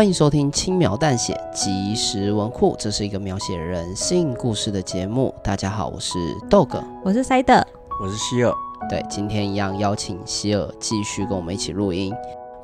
[0.00, 5.34] 欢迎收听轻描淡写即时文库，这是一个描写人性故事的节目。
[5.44, 6.18] 大家好，我是
[6.48, 7.62] 豆哥，我是塞德，
[8.02, 8.50] 我是希尔。
[8.88, 12.14] 对，今天一样邀请希尔继续跟我们一起录音。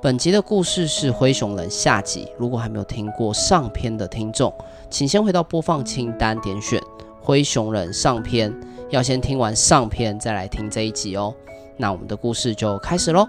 [0.01, 2.27] 本集的故事是《灰熊人》下集。
[2.39, 4.51] 如果还没有听过上篇的听众，
[4.89, 6.81] 请先回到播放清单，点选
[7.21, 8.51] 《灰熊人》上篇。
[8.89, 11.35] 要先听完上篇，再来听这一集哦。
[11.77, 13.29] 那我们的故事就开始喽。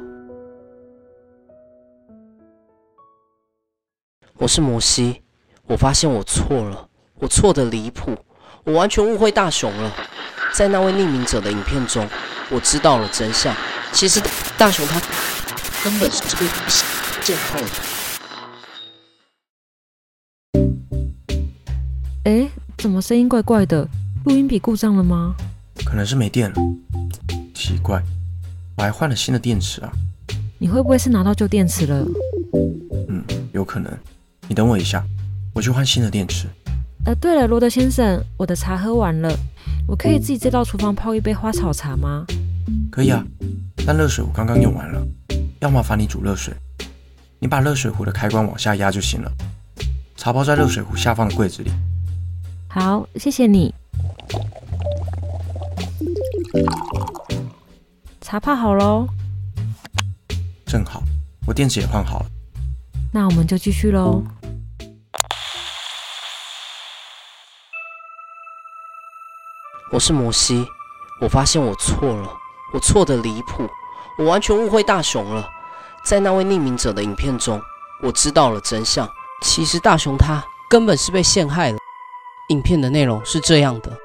[4.39, 5.23] 我是摩西，
[5.65, 8.15] 我发现我错了，我错的离谱，
[8.63, 9.91] 我完全误会大雄了。
[10.53, 12.07] 在那位匿名者的影片中，
[12.51, 13.55] 我知道了真相。
[13.91, 14.21] 其实
[14.55, 15.01] 大雄他
[15.83, 16.45] 根本是被
[17.19, 17.67] 陷害的。
[22.25, 22.47] 哎，
[22.77, 23.89] 怎么声音怪怪的？
[24.25, 25.33] 录音笔故障了吗？
[25.83, 26.55] 可能是没电了。
[27.55, 28.03] 奇怪，
[28.75, 29.91] 我还换了新的电池啊。
[30.59, 32.05] 你会不会是拿到旧电池了？
[33.09, 33.91] 嗯，有可能。
[34.47, 35.03] 你等我一下，
[35.53, 36.47] 我去换新的电池。
[37.05, 39.29] 呃，对了，罗德先生，我的茶喝完了，
[39.87, 42.25] 我可以自己再到厨房泡一杯花草茶吗？
[42.91, 43.23] 可以啊，
[43.85, 45.05] 但热水我刚刚用完了，
[45.59, 46.53] 要麻烦你煮热水。
[47.39, 49.31] 你把热水壶的开关往下压就行了。
[50.15, 51.71] 茶包在热水壶下方的柜子里。
[52.67, 53.73] 好，谢谢你。
[58.21, 59.07] 茶泡好喽。
[60.65, 61.03] 正好，
[61.45, 62.25] 我电池也换好了。
[63.13, 64.21] 那我们就继续喽。
[69.89, 70.67] 我是摩西，
[71.21, 72.29] 我发现我错了，
[72.73, 73.65] 我错得离谱，
[74.19, 75.49] 我完全误会大雄了。
[76.03, 77.61] 在那位匿名者的影片中，
[78.03, 79.09] 我知道了真相。
[79.43, 81.77] 其实大雄他根本是被陷害了。
[82.49, 83.97] 影片的内容是这样的：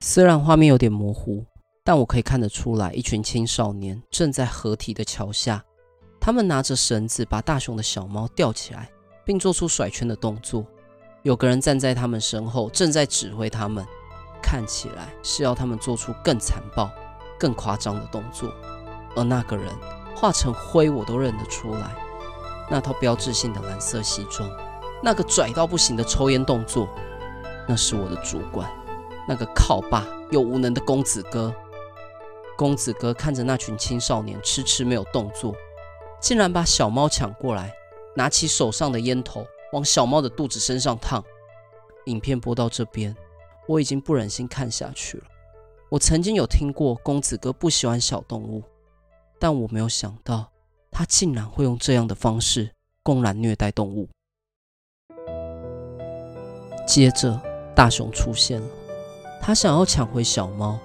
[0.00, 1.44] 虽然画面有点模糊，
[1.84, 5.62] 但我可以看得出来，一群青少年正在河堤的桥下。
[6.28, 8.90] 他们拿着绳子把大雄的小猫吊起来，
[9.24, 10.62] 并做出甩圈的动作。
[11.22, 13.82] 有个人站在他们身后，正在指挥他们，
[14.42, 16.90] 看起来是要他们做出更残暴、
[17.40, 18.52] 更夸张的动作。
[19.16, 19.72] 而那个人
[20.14, 21.96] 化成灰，我都认得出来。
[22.68, 24.46] 那套标志性的蓝色西装，
[25.02, 26.90] 那个拽到不行的抽烟动作，
[27.66, 28.70] 那是我的主管，
[29.26, 31.54] 那个靠爸又无能的公子哥。
[32.54, 35.54] 公子哥看着那群青少年迟迟没有动作。
[36.20, 37.72] 竟然把小猫抢过来，
[38.14, 41.22] 拿起手上的烟头往小猫的肚子身上烫。
[42.06, 43.14] 影片播到这边，
[43.66, 45.24] 我已经不忍心看下去了。
[45.90, 48.62] 我曾经有听过公子哥不喜欢小动物，
[49.38, 50.50] 但我没有想到
[50.90, 52.70] 他竟然会用这样的方式
[53.02, 54.08] 公然虐待动物。
[56.86, 57.40] 接着，
[57.74, 58.68] 大雄出现了，
[59.40, 60.78] 他想要抢回小猫，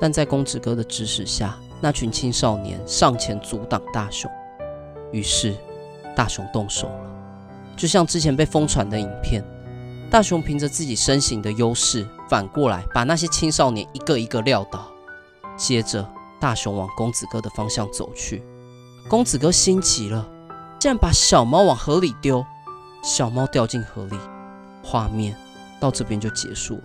[0.00, 4.30] 但在公子哥的指使下，那群青少年上前阻挡大雄。
[5.16, 5.56] 于是，
[6.14, 7.10] 大雄动手了。
[7.74, 9.42] 就像之前被疯传的影片，
[10.10, 14.86] 大雄凭着自己身形的优势，反过来把那些青少年一个一个撂倒。
[15.56, 16.06] 接着，
[16.38, 18.42] 大雄往公子哥的方向走去。
[19.08, 20.28] 公子哥心急了，
[20.78, 22.44] 竟然把小猫往河里丢。
[23.02, 24.18] 小猫掉进河里，
[24.82, 25.34] 画面
[25.80, 26.82] 到这边就结束了。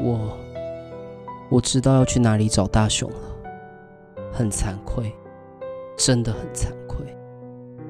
[0.00, 0.38] 我
[1.48, 5.12] 我知道要去哪里找大雄了，很惭愧。
[5.96, 7.16] 真的很惭愧，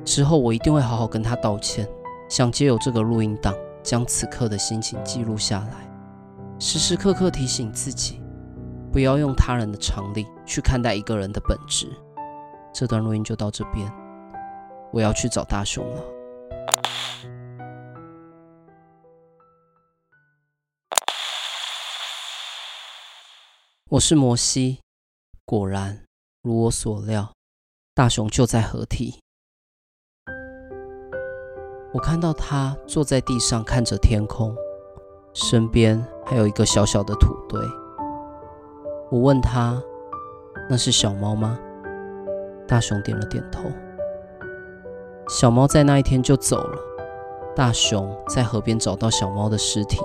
[0.04, 1.88] 之后我一定会好好跟他道歉。
[2.28, 5.90] 想借由这个录音档，将此刻的心情记录下来，
[6.58, 8.20] 时时刻刻提醒自己，
[8.92, 11.86] 不要用他人的常理去看待一个人的本质。
[12.72, 13.92] 这段录音就到这边，
[14.92, 16.02] 我要去找大雄了。
[23.90, 24.80] 我是摩西，
[25.44, 26.04] 果然
[26.42, 27.32] 如我所料。
[27.96, 29.20] 大雄就在河堤，
[31.92, 34.52] 我看到他坐在地上看着天空，
[35.32, 37.60] 身边还有一个小小的土堆。
[39.12, 39.80] 我问他
[40.68, 41.56] ：“那是小猫吗？”
[42.66, 43.70] 大雄点了点头。
[45.28, 46.76] 小猫在那一天就走了。
[47.54, 50.00] 大雄在河边找到小猫的尸体，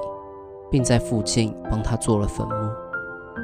[0.69, 2.71] 并在附近帮他做了坟墓。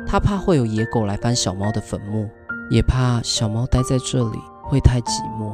[0.05, 2.29] 他怕会有野狗来翻小猫的坟墓，
[2.69, 5.51] 也怕小猫待在这里会太寂寞。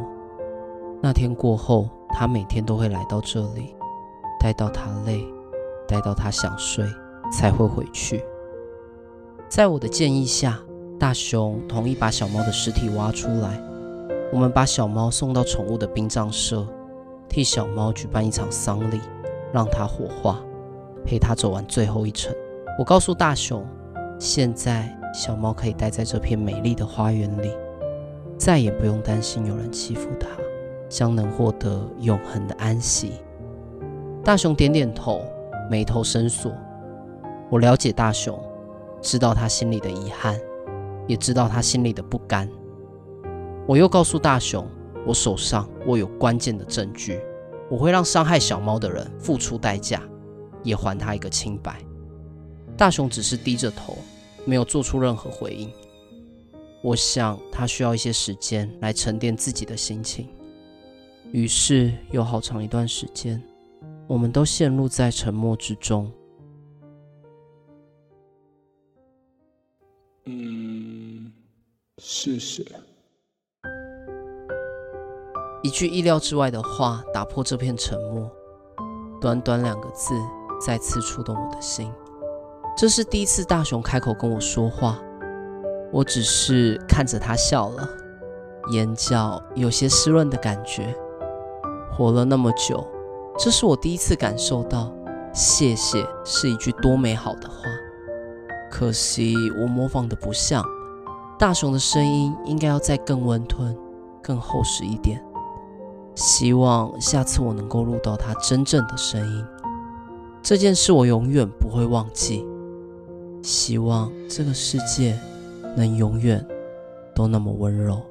[1.02, 3.76] 那天过后，他每天都会来到这里，
[4.40, 5.26] 待到他累，
[5.88, 6.86] 待到他想睡，
[7.32, 8.24] 才会回去。
[9.50, 10.60] 在我的建议下，
[11.00, 13.62] 大雄同意把小猫的尸体挖出来。
[14.32, 16.66] 我们把小猫送到宠物的殡葬社，
[17.28, 19.02] 替小猫举办一场丧礼，
[19.52, 20.40] 让它火化，
[21.04, 22.34] 陪它走完最后一程。
[22.80, 23.66] 我告诉大雄，
[24.18, 27.52] 现在小猫可以待在这片美丽的花园里，
[28.38, 30.28] 再也不用担心有人欺负它，
[30.90, 33.14] 将能获得永恒的安息。
[34.24, 35.22] 大雄点点头，
[35.70, 36.52] 眉头深锁。
[37.50, 38.40] 我了解大雄，
[39.02, 40.40] 知道他心里的遗憾，
[41.08, 42.50] 也知道他心里的不甘。
[43.68, 44.66] 我又告诉大雄，
[45.06, 47.20] 我手上握有关键的证据，
[47.70, 50.02] 我会让伤害小猫的人付出代价，
[50.64, 51.80] 也还他一个清白。
[52.78, 53.98] 大雄只是低着头，
[54.46, 55.72] 没有做出任何回应。
[56.84, 60.28] 我想他需要一些时间来沉淀自己的心情。
[61.32, 63.42] 于是有好长一段时间，
[64.08, 66.12] 我们都陷入在沉默之中。
[70.26, 71.32] 嗯，
[72.00, 72.66] 谢谢。
[75.64, 78.30] 一句意料之外的话打破这片沉默，
[79.22, 80.16] 短短两个字
[80.60, 81.92] 再次触动我的心。
[82.76, 85.00] 这是第一次大雄开口跟我说话，
[85.92, 87.88] 我只是看着他笑了，
[88.72, 90.96] 眼角有些湿润的感觉。
[91.92, 92.88] 活了那么久，
[93.38, 94.92] 这是我第一次感受到
[95.34, 97.56] 谢谢是一句多美好的话。
[98.72, 100.66] 可惜我模仿的不像，
[101.38, 103.78] 大雄的声音应该要再更温吞、
[104.24, 105.24] 更厚实一点。
[106.16, 109.46] 希望下次我能够录到他真正的声音，
[110.42, 112.48] 这件事我永远不会忘记。
[113.44, 115.20] 希望这个世界
[115.76, 116.46] 能永远
[117.16, 118.06] 都那么温柔。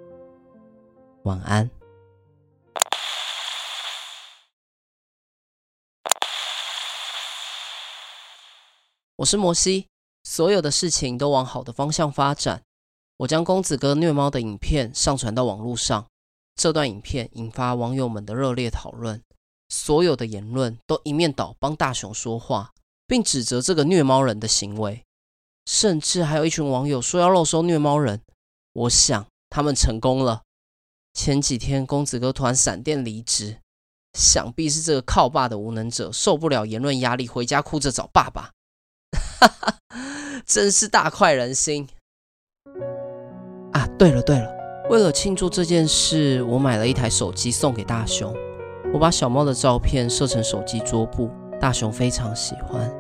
[1.22, 1.70] 晚安。
[9.16, 9.86] 我是摩西，
[10.24, 12.62] 所有的事情都往好的方向发展。
[13.18, 16.06] 我将公子哥虐猫的影片上传到网络上。
[16.56, 19.22] 这段影片引发网友们的热烈讨论，
[19.68, 22.72] 所有的言论都一面倒帮大雄说话，
[23.06, 25.04] 并指责这个虐猫人的行为，
[25.70, 28.22] 甚至还有一群网友说要肉收虐猫人。
[28.72, 30.42] 我想他们成功了。
[31.14, 33.58] 前几天公子哥突然闪电离职，
[34.12, 38.50] 想必是这个靠爸的无能者受不了言论压力，回家哭着找爸爸。
[39.40, 39.78] 哈哈，
[40.44, 41.88] 真是大快人心
[43.72, 43.86] 啊！
[43.96, 44.50] 对了对了。
[44.90, 48.34] 为了庆祝这件事，我买了一台手机送给大雄。
[48.92, 51.30] 我把小猫的照片设成手机桌布，
[51.60, 52.92] 大雄非常喜欢，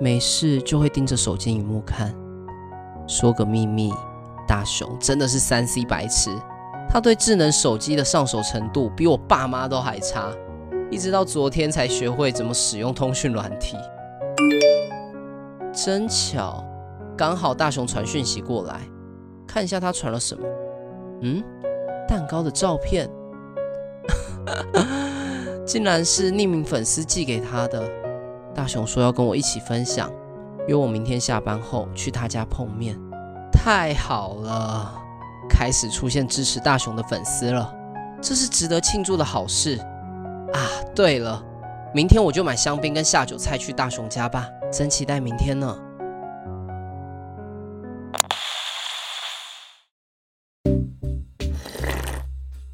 [0.00, 2.14] 没事就会盯着手机荧幕看。
[3.06, 3.92] 说个秘密，
[4.48, 6.30] 大雄真的是三 C 白痴，
[6.88, 10.32] 他对智能手机的上手程度比我爸妈都还差，
[10.90, 13.76] 一直到昨天才学会怎么使用通讯软体。
[15.72, 16.64] 真巧，
[17.16, 18.80] 刚好大雄传讯息过来，
[19.46, 20.46] 看一下他传了什么。
[21.22, 21.42] 嗯，
[22.08, 23.10] 蛋糕的照片，
[25.66, 27.86] 竟然是匿名粉丝寄给他的。
[28.54, 30.10] 大雄说要跟我一起分享，
[30.66, 32.98] 约我明天下班后去他家碰面。
[33.52, 34.92] 太好了，
[35.48, 37.72] 开始出现支持大雄的粉丝了，
[38.20, 39.78] 这是值得庆祝的好事
[40.52, 40.60] 啊！
[40.94, 41.42] 对了，
[41.94, 45.78] 明天我就买香槟跟下酒菜去大雄家吧，真期待明天呢。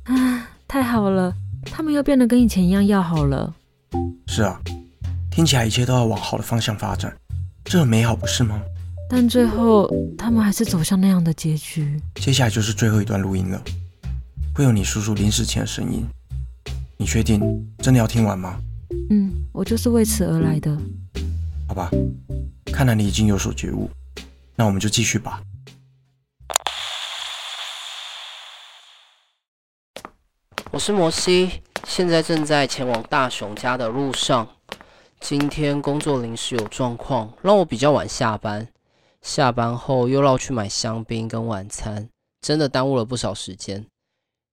[0.04, 3.54] 啊太好了，他们又变得跟以前一样要好了。
[4.26, 4.60] 是啊，
[5.36, 7.14] 听起来一切都要往好的方向发展，
[7.62, 8.58] 这很美好，不是吗？
[9.06, 12.00] 但最后，他们还是走向那样的结局。
[12.14, 13.62] 接下来就是最后一段录音了，
[14.54, 16.06] 会有你叔叔临死前的声音。
[16.96, 17.42] 你确定
[17.80, 18.58] 真的要听完吗？
[19.10, 20.74] 嗯，我就是为此而来的。
[21.68, 21.90] 好吧，
[22.72, 23.90] 看来你已经有所觉悟，
[24.54, 25.42] 那我们就继续吧。
[30.70, 34.48] 我是摩西，现在正在前往大雄家的路上。
[35.20, 38.68] 今天工作临时有状况，让我比较晚下班。
[39.22, 42.08] 下班后又绕去买香槟跟晚餐，
[42.40, 43.84] 真的耽误了不少时间。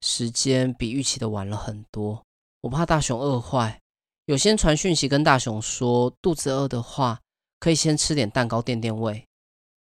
[0.02, 2.24] 时间比预期的晚了很多，
[2.62, 3.80] 我怕大雄饿坏，
[4.26, 7.20] 有先传讯息跟大雄说，肚子饿的话
[7.60, 9.28] 可以先吃点蛋糕垫垫胃。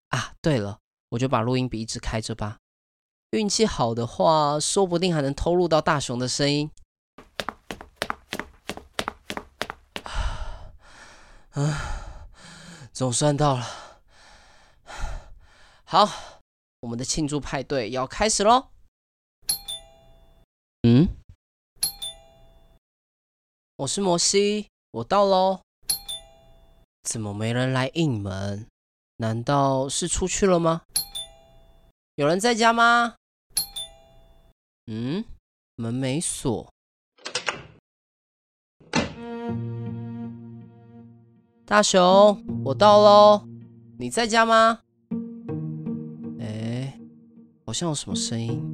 [0.09, 0.79] 啊，对了，
[1.11, 2.57] 我就把录音笔一直开着吧。
[3.33, 6.71] 运气好的话，说不定还能偷录到大雄的声音。
[11.59, 12.39] 啊，
[12.93, 13.67] 总算到了。
[15.85, 16.09] 好，
[16.79, 18.69] 我们的庆祝派对要开始喽。
[20.83, 21.09] 嗯，
[23.75, 25.63] 我是摩西，我到喽。
[27.03, 28.69] 怎么没人来应门？
[29.17, 30.83] 难道是出去了吗？
[32.15, 33.17] 有人在家吗？
[34.87, 35.25] 嗯，
[35.75, 36.73] 门没锁。
[41.69, 43.43] 大雄，我到喽，
[43.99, 44.79] 你在家吗？
[46.41, 46.99] 哎，
[47.67, 48.65] 好像有什么声音。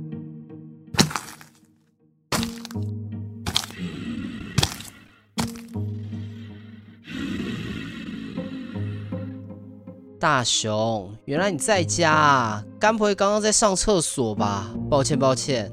[10.20, 12.64] 大雄，原来你在家啊！
[12.78, 14.72] 该不会刚刚在上厕所吧？
[14.88, 15.72] 抱歉，抱歉。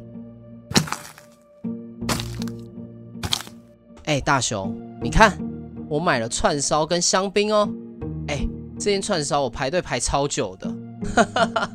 [4.05, 5.37] 哎，大雄，你看，
[5.91, 7.69] 我买了串烧跟香槟哦。
[8.29, 8.47] 哎，
[8.79, 10.73] 这间串烧我排队排超久的。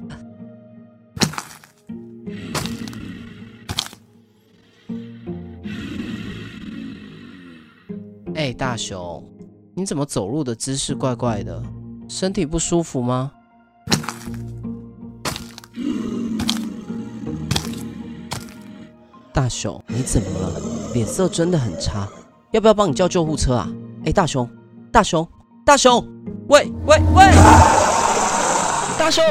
[8.35, 9.23] 哎，大雄，
[9.75, 11.63] 你怎么走路的姿势怪怪的？
[12.09, 13.31] 身体不舒服吗？
[19.35, 20.59] 大雄，你怎么了？
[20.95, 22.09] 脸色真的很差，
[22.53, 23.71] 要不要帮你叫救护车啊？
[24.07, 24.49] 哎，大熊，
[24.93, 25.29] 大熊，
[25.65, 26.01] 大熊，
[26.49, 27.25] 喂喂喂！
[28.97, 29.25] 大熊，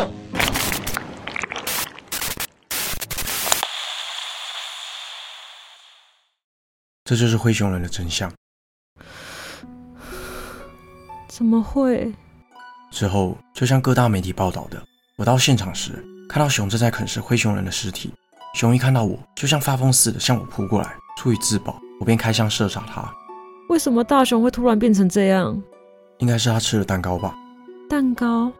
[7.05, 8.29] 这就是灰熊人的真相。
[11.29, 12.13] 怎么会？
[12.91, 14.84] 之后，就像各大媒体报道的，
[15.15, 18.13] 我到现场时，看到熊正在啃食灰熊人的尸体。
[18.53, 20.98] 熊一看到我，就像发疯似的向我扑过来。
[21.17, 23.10] 出于自保，我便开枪射杀他。
[23.69, 25.62] 为什么大熊会突然变成这样？
[26.19, 27.36] 应该是他吃了蛋糕吧。
[27.89, 28.51] 蛋糕。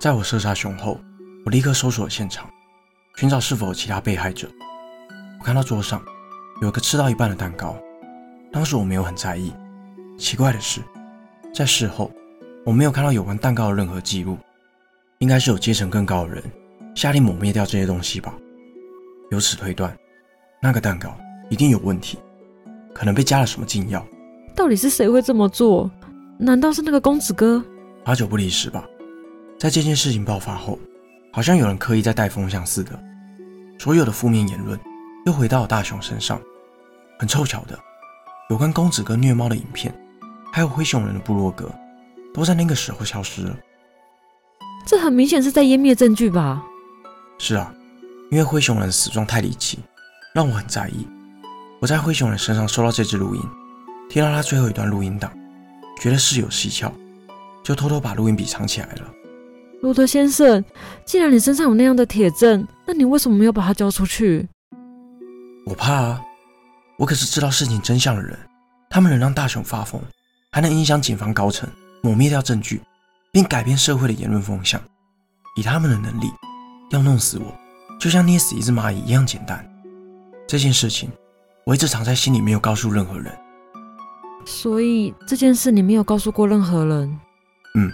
[0.00, 0.98] 在我射杀熊后，
[1.44, 2.48] 我立刻搜索了现场，
[3.16, 4.48] 寻找是否有其他被害者。
[5.38, 6.02] 我看到桌上
[6.62, 7.76] 有一个吃到一半的蛋糕，
[8.50, 9.52] 当时我没有很在意。
[10.18, 10.80] 奇怪的是，
[11.52, 12.10] 在事后。
[12.64, 14.38] 我没有看到有关蛋糕的任何记录，
[15.18, 16.42] 应该是有阶层更高的人
[16.94, 18.34] 下令抹灭掉这些东西吧。
[19.30, 19.94] 由此推断，
[20.62, 21.14] 那个蛋糕
[21.50, 22.18] 一定有问题，
[22.94, 24.02] 可能被加了什么禁药。
[24.54, 25.90] 到底是谁会这么做？
[26.38, 27.62] 难道是那个公子哥？
[28.04, 28.84] 八九不离十吧。
[29.58, 30.78] 在这件事情爆发后，
[31.32, 32.98] 好像有人刻意在带风向似的，
[33.78, 34.78] 所有的负面言论
[35.26, 36.40] 又回到了大雄身上。
[37.18, 37.78] 很凑巧的，
[38.50, 39.94] 有关公子哥虐猫的影片，
[40.52, 41.70] 还有灰熊人的部落格。
[42.34, 43.56] 都在那个时候消失了，
[44.84, 46.64] 这很明显是在湮灭证据吧？
[47.38, 47.72] 是啊，
[48.28, 49.78] 因为灰熊人死状太离奇，
[50.34, 51.06] 让我很在意。
[51.80, 53.42] 我在灰熊人身上收到这支录音，
[54.14, 55.28] 听到他最后一段录音档，
[56.00, 56.92] 觉得事有蹊跷，
[57.64, 59.12] 就偷偷把录音笔藏起来了。
[59.82, 60.64] 罗德先生，
[61.04, 64.48] 既然你身上有那样的铁证，那你为什么没有把它交出去？
[65.66, 66.22] 我怕啊，
[66.96, 68.38] 我可是知道事情真相的人，
[68.88, 70.00] 他们能让大雄发疯，
[70.52, 71.68] 还能影响警方高层。
[72.00, 72.80] 抹灭掉证据，
[73.32, 74.80] 并改变社会的言论风向，
[75.56, 76.30] 以他们的能力，
[76.92, 77.52] 要弄死我，
[77.98, 79.68] 就像捏死一只蚂蚁一样简单。
[80.46, 81.10] 这件事情，
[81.66, 83.36] 我一直藏在心里，没有告诉任何人。
[84.44, 87.20] 所以这件事你没有告诉过任何人？
[87.76, 87.92] 嗯，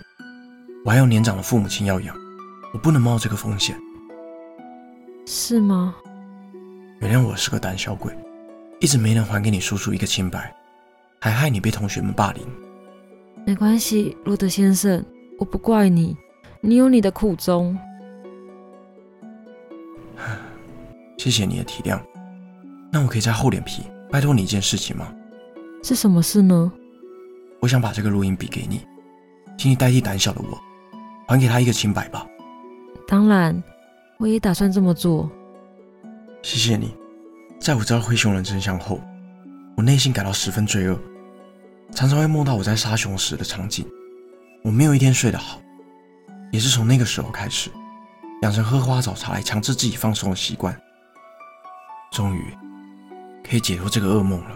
[0.85, 2.14] 我还有年长的父母亲要养，
[2.73, 3.78] 我不能冒这个风险。
[5.26, 5.95] 是吗？
[7.00, 8.12] 原谅我是个胆小鬼，
[8.80, 10.54] 一直没能还给你叔叔一个清白，
[11.21, 12.47] 还害你被同学们霸凌。
[13.47, 15.02] 没关系，罗德先生，
[15.38, 16.16] 我不怪你，
[16.61, 17.78] 你有你的苦衷。
[21.16, 21.99] 谢谢你的体谅。
[22.92, 25.11] 那我可以再厚脸皮，拜托你一件事情吗？
[25.82, 26.72] 是什么事呢？
[27.60, 28.87] 我想把这个录音笔给你，
[29.58, 30.58] 请你代替胆小的我，
[31.26, 32.26] 还给他一个清白吧。
[33.06, 33.62] 当然，
[34.18, 35.30] 我也打算这么做。
[36.42, 36.94] 谢谢你。
[37.58, 39.00] 在我知道灰熊人真相后，
[39.76, 40.99] 我内心感到十分罪恶。
[41.92, 43.87] 常常会梦到我在杀熊时的场景，
[44.62, 45.60] 我没有一天睡得好，
[46.52, 47.68] 也是从那个时候开始，
[48.42, 50.75] 养成喝花草茶来强制自己放松的习惯。
[52.12, 52.44] 终于
[53.46, 54.50] 可以解脱这个噩梦了。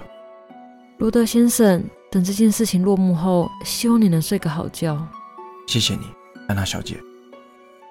[0.98, 5.06] 罗德先生，等这件事情落幕后，希望你能睡个好觉。
[5.66, 6.06] 谢谢你，
[6.46, 7.02] 安娜小姐。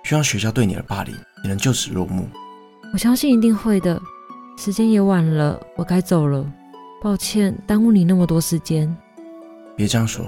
[0.05, 2.29] 希望学校对你的霸凌也能就此落幕。
[2.93, 4.01] 我相信一定会的。
[4.57, 6.49] 时间也晚了，我该走了。
[7.01, 8.95] 抱歉，耽误你那么多时间。
[9.75, 10.25] 别这样说，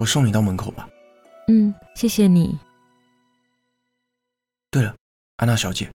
[0.00, 0.88] 我送你到门口吧。
[1.46, 2.58] 嗯，谢谢你。
[4.70, 4.94] 对了，
[5.36, 5.88] 安娜小姐，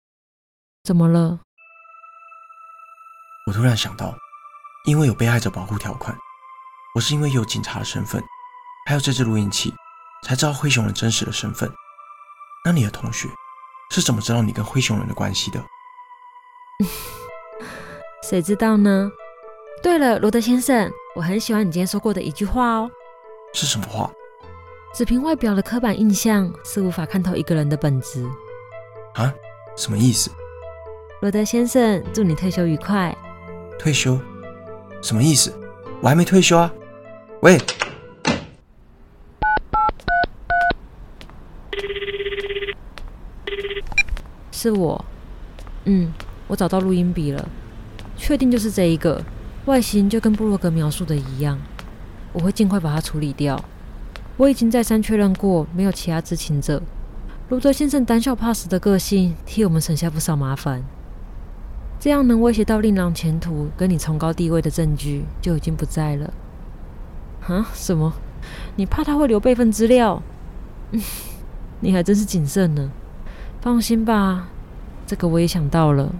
[0.84, 1.40] 怎么了？
[3.48, 4.14] 我突然想到，
[4.84, 6.16] 因为有被害者保护条款，
[6.94, 8.22] 我是因为有警察的身份，
[8.86, 9.72] 还有这支录音器，
[10.26, 11.72] 才知道灰熊人真实的身份。
[12.64, 13.28] 那你的同学
[13.90, 15.64] 是怎么知道你跟灰熊人的关系的？
[18.28, 19.10] 谁知道呢？
[19.82, 22.90] 对了，罗德先生，我很喜欢你今天说过的一句话哦。
[23.52, 24.10] 是什么话？
[24.92, 28.28] 只凭外表的刻板印象是无法看透一个人的本质。
[29.14, 29.32] 啊？
[29.76, 30.28] 什么意思？
[31.20, 33.16] 罗德先生，祝你退休愉快。
[33.78, 34.18] 退休？
[35.02, 35.52] 什么意思？
[36.00, 36.72] 我还没退休啊。
[37.40, 37.58] 喂。
[44.52, 45.04] 是我。
[45.86, 46.12] 嗯，
[46.46, 47.48] 我找到录音笔了，
[48.16, 49.20] 确定就是这一个，
[49.64, 51.58] 外形就跟布洛格描述的一样。
[52.32, 53.62] 我会尽快把它处理掉。
[54.36, 56.80] 我已经再三确认过，没有其他知情者。
[57.48, 60.84] 罗德先生胆小怕死的个性，替我们省下不少麻烦。
[62.02, 66.32] 这样能威胁到令郎前途跟你崇高地位的证据就已经不在了。
[67.46, 67.64] 啊？
[67.74, 68.12] 什么？
[68.74, 70.20] 你怕他会留备份资料？
[71.78, 72.90] 你还真是谨慎呢。
[73.60, 74.48] 放心吧，
[75.06, 76.12] 这个我也想到了。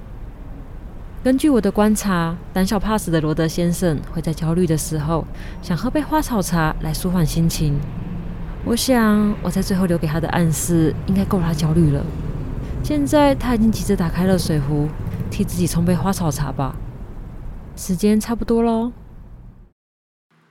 [1.25, 5.27] 根据我的观察，胆小怕死的罗德先生会在焦虑的时候
[5.61, 7.75] 想喝杯花草茶来舒缓心情。
[8.65, 12.05] 我想我在最后留给他的暗示应该够他焦虑了。
[12.85, 14.87] 现在他已经急着打开热水壶，
[15.33, 16.77] 替自己冲杯花草茶吧。
[17.75, 18.93] 时间差不多喽。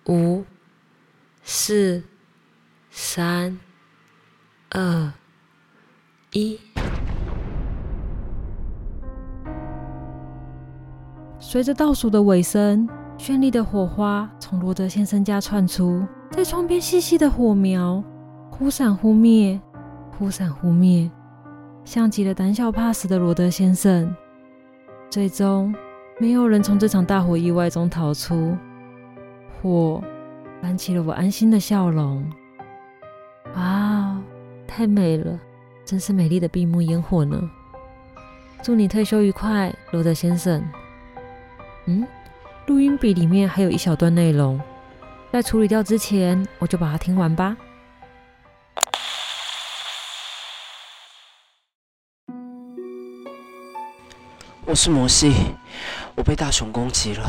[0.07, 0.43] 五、
[1.43, 2.03] 四、
[2.89, 3.59] 三、
[4.71, 5.13] 二、
[6.33, 6.59] 一。
[11.39, 18.03] 随着倒数的尾声，绚丽的火花从罗德先生家窜出，在窗边细细的火苗
[18.49, 19.61] 忽闪忽灭，
[20.17, 21.11] 忽闪忽灭，
[21.85, 24.15] 像极了胆小怕死的罗德先生。
[25.11, 25.75] 最终，
[26.19, 28.57] 没有人从这场大火意外中逃出，
[29.61, 30.01] 火
[30.61, 32.25] 燃起了我安心的笑容。
[33.53, 34.17] 哇，
[34.65, 35.37] 太美了，
[35.83, 37.37] 真是美丽的闭幕烟火呢！
[38.63, 40.63] 祝你退休愉快，罗德先生。
[41.87, 42.07] 嗯，
[42.67, 44.57] 录音笔里面还有一小段内容，
[45.29, 47.57] 在处理掉之前，我就把它听完吧。
[54.67, 55.33] 我是摩西，
[56.15, 57.27] 我被大熊攻击了，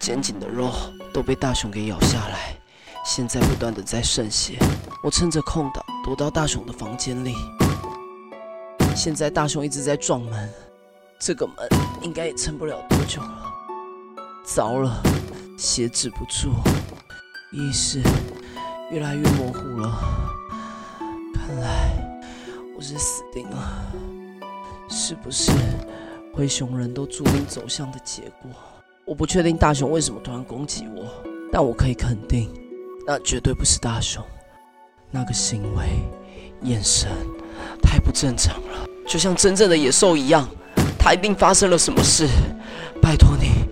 [0.00, 0.72] 肩颈的肉
[1.14, 2.56] 都被大熊给咬下来，
[3.04, 4.58] 现在不断的在渗血。
[5.02, 7.34] 我趁着空档躲到大熊的房间里，
[8.96, 10.52] 现在大熊一直在撞门，
[11.20, 11.56] 这个门
[12.02, 13.44] 应该也撑不了多久了。
[14.44, 15.00] 糟了，
[15.56, 16.52] 血止不住，
[17.52, 18.02] 意识
[18.90, 19.98] 越来越模糊了。
[21.32, 22.20] 看来
[22.76, 23.92] 我是死定了，
[24.88, 25.52] 是不是
[26.32, 28.50] 灰熊人都注定走向的结果？
[29.04, 31.04] 我不确定大熊为什么突然攻击我，
[31.52, 32.48] 但我可以肯定，
[33.06, 34.24] 那绝对不是大熊。
[35.10, 35.86] 那个行为、
[36.62, 37.10] 眼神
[37.82, 40.48] 太不正常了，就像真正的野兽一样。
[40.96, 42.28] 他一定发生了什么事，
[43.02, 43.66] 拜托你。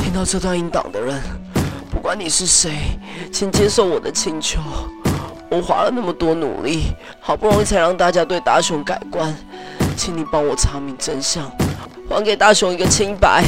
[0.00, 1.20] 听到这段音档的人，
[1.90, 2.72] 不管你是谁，
[3.32, 4.60] 请接受我的请求。
[5.50, 9.34] 我花了那么多努力，好不容易才让大家对大雄改观，
[9.96, 11.50] 请你帮我查明真相，
[12.08, 13.44] 还给大雄一个清白。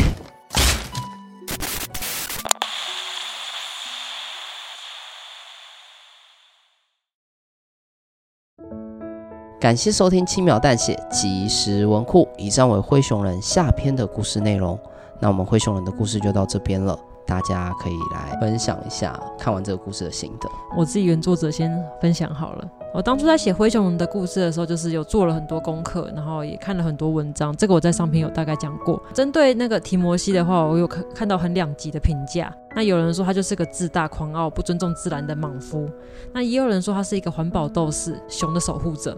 [9.58, 14.78] 感谢收听轻描淡写即时文库，以上为灰熊人下篇的故事内容。
[15.18, 20.48] 那我们灰熊人的故事就到这边了，大家可以来分享一下看完这个故事的心得。
[20.76, 22.70] 我自己原作者先分享好了。
[22.94, 27.54] 我当初在写灰熊的故事的时候，就是有做了很多功课，然后也看了很多文章。
[27.54, 29.02] 这个我在上篇有大概讲过。
[29.12, 32.50] 针对那个提摩西的话，我有看看到很两极的评价。
[32.74, 35.88] 那有人说他就是个自大狂傲、不尊重自然的莽夫，
[36.32, 39.16] 那也有人说他是一个环保斗士、熊的守护者。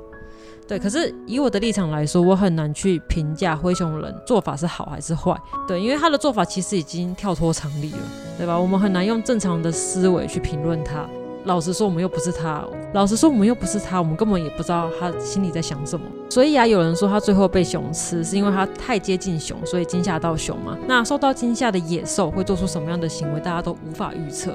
[0.68, 5.34] 对，可是以我的立场来说，我很难去评价灰熊人做法是好还是坏。
[5.66, 7.98] 对，因为他的做法其实已经跳脱常理了，
[8.36, 8.58] 对吧？
[8.58, 11.06] 我们很难用正常的思维去评论他。
[11.44, 12.62] 老实说，我们又不是他。
[12.92, 16.04] 老实说，我们又不是他，我们根本也不知道他心里在想什么。
[16.28, 20.76] 所以啊，有人说他最后被熊吃，是因为他太接近熊，所以惊吓到熊嘛。
[20.86, 24.54] 那受到惊吓的野兽会做出什么样的行为，大家都无法预测。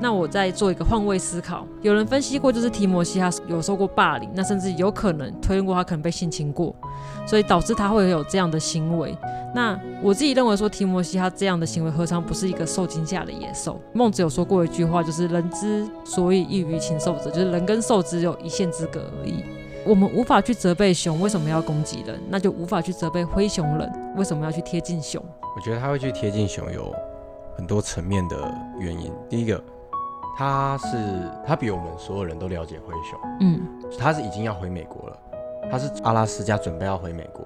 [0.00, 6.74] 那我再做一个换位思考，有人分析过，就是提摩西他有受过霸凌，那甚至有可能推论过他可能被性侵过，
[7.26, 9.16] 所以导致他会有这样的行为。
[9.54, 13.80] 那我自己认为说，提摩西他这样的行为何尝不是一个受惊吓的野兽？
[13.92, 19.42] 孟子有说过一句话，就是人之所以异于禽兽者，就是人跟兽只有一线之隔而已。
[19.84, 25.20] 我们无法去责备熊为什么要攻击人，那就无法去责备灰熊人为什么要去贴近熊。
[25.56, 26.94] 我觉得他会去贴近熊有
[27.56, 28.36] 很多层面的
[28.78, 29.10] 原因。
[29.28, 29.60] 第一个。
[30.38, 30.96] 他是
[31.44, 33.60] 他比我们所有人都了解灰熊，嗯，
[33.98, 35.18] 他是已经要回美国了，
[35.68, 37.44] 他是阿拉斯加准备要回美国，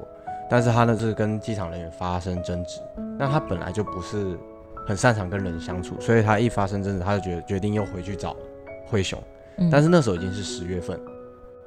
[0.50, 2.82] 但是他呢是跟机场人员发生争执，
[3.18, 4.38] 那他本来就不是
[4.86, 8.36] 很擅长跟人相处，所以他一发生争执，他就决决定又回去找
[8.84, 9.18] 灰熊，
[9.56, 9.70] 嗯。
[9.72, 11.00] 但是那时候已经是十月份，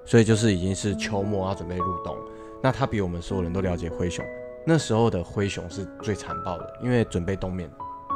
[0.05, 2.15] 所以就是已经是秋末要准备入冬，
[2.61, 4.23] 那他比我们所有人都了解灰熊，
[4.63, 7.67] 那时候的灰熊是最残暴的，因为准备冬眠，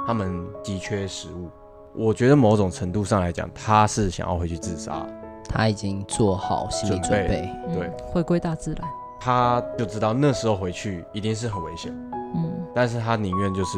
[0.06, 1.50] 他们急缺食物。
[1.96, 5.06] 我觉得某种程度上来讲，他是想要回去自杀，
[5.48, 7.28] 他已经做好心理准备。
[7.28, 7.28] 准备
[7.74, 8.88] 对嗯，回归大自然。
[9.20, 11.92] 他就知道那时候回去一定是很危险，
[12.36, 13.78] 嗯，但是他宁愿就是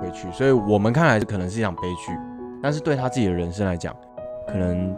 [0.00, 0.30] 回去。
[0.32, 2.12] 所以我们看来可能是一场悲剧，
[2.62, 3.94] 但是对他自己的人生来讲，
[4.46, 4.96] 可能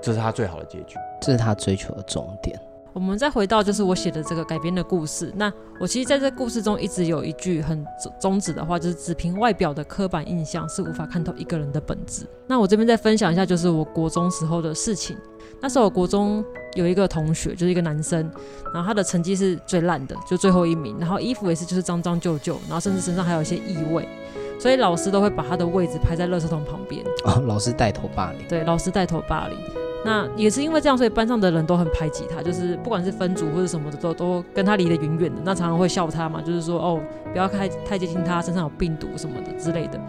[0.00, 0.96] 这是他最好的结局。
[1.20, 2.56] 这是他追求的终点。
[2.94, 5.32] 我们再回到就是我写的这个改编的故事。
[5.34, 7.84] 那我其实在这故事中一直有一句很
[8.20, 12.26] 宗旨的话，就是只凭外表的刻板印象是无法看透一个人的本质。
[12.46, 15.16] 那我这边再分享一下，就是我国中时候的事情。
[15.60, 18.30] 那时候我国中有一个同学，就是一个男生，
[18.74, 24.06] 然后他的成绩是最烂的，就最后一名，然后衣服也是就是脏脏旧旧，然后甚至身上还有一些异味，
[24.58, 27.02] 所以老师都会把他的位置排在垃圾桶旁边。
[27.24, 28.46] 哦，老师带头霸凌。
[28.48, 29.56] 对，老师带头霸凌。
[30.04, 35.40] 那也是因为这样，所以班上的人都很排挤他，就是不管是分组或者什么的，都都跟他离得远远的。
[35.44, 37.00] 那常常会笑他嘛，就是说哦，
[37.32, 40.00] 不要太太接近他，身上有病毒什么的之类的。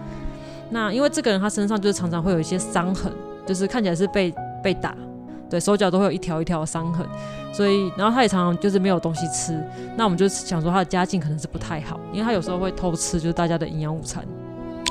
[0.69, 3.13] 那因为这个人他身上就是常常会有一些伤痕，
[3.45, 4.95] 就是看起来是被被打，
[5.47, 7.05] 对手脚都会有一条一条的伤痕，
[7.53, 9.55] 所以然后他也常常就是没有东西吃。
[9.95, 14.23] 那我们就想说他的家境可能是不太好，因为他有时候会偷吃就是大家的营养午餐。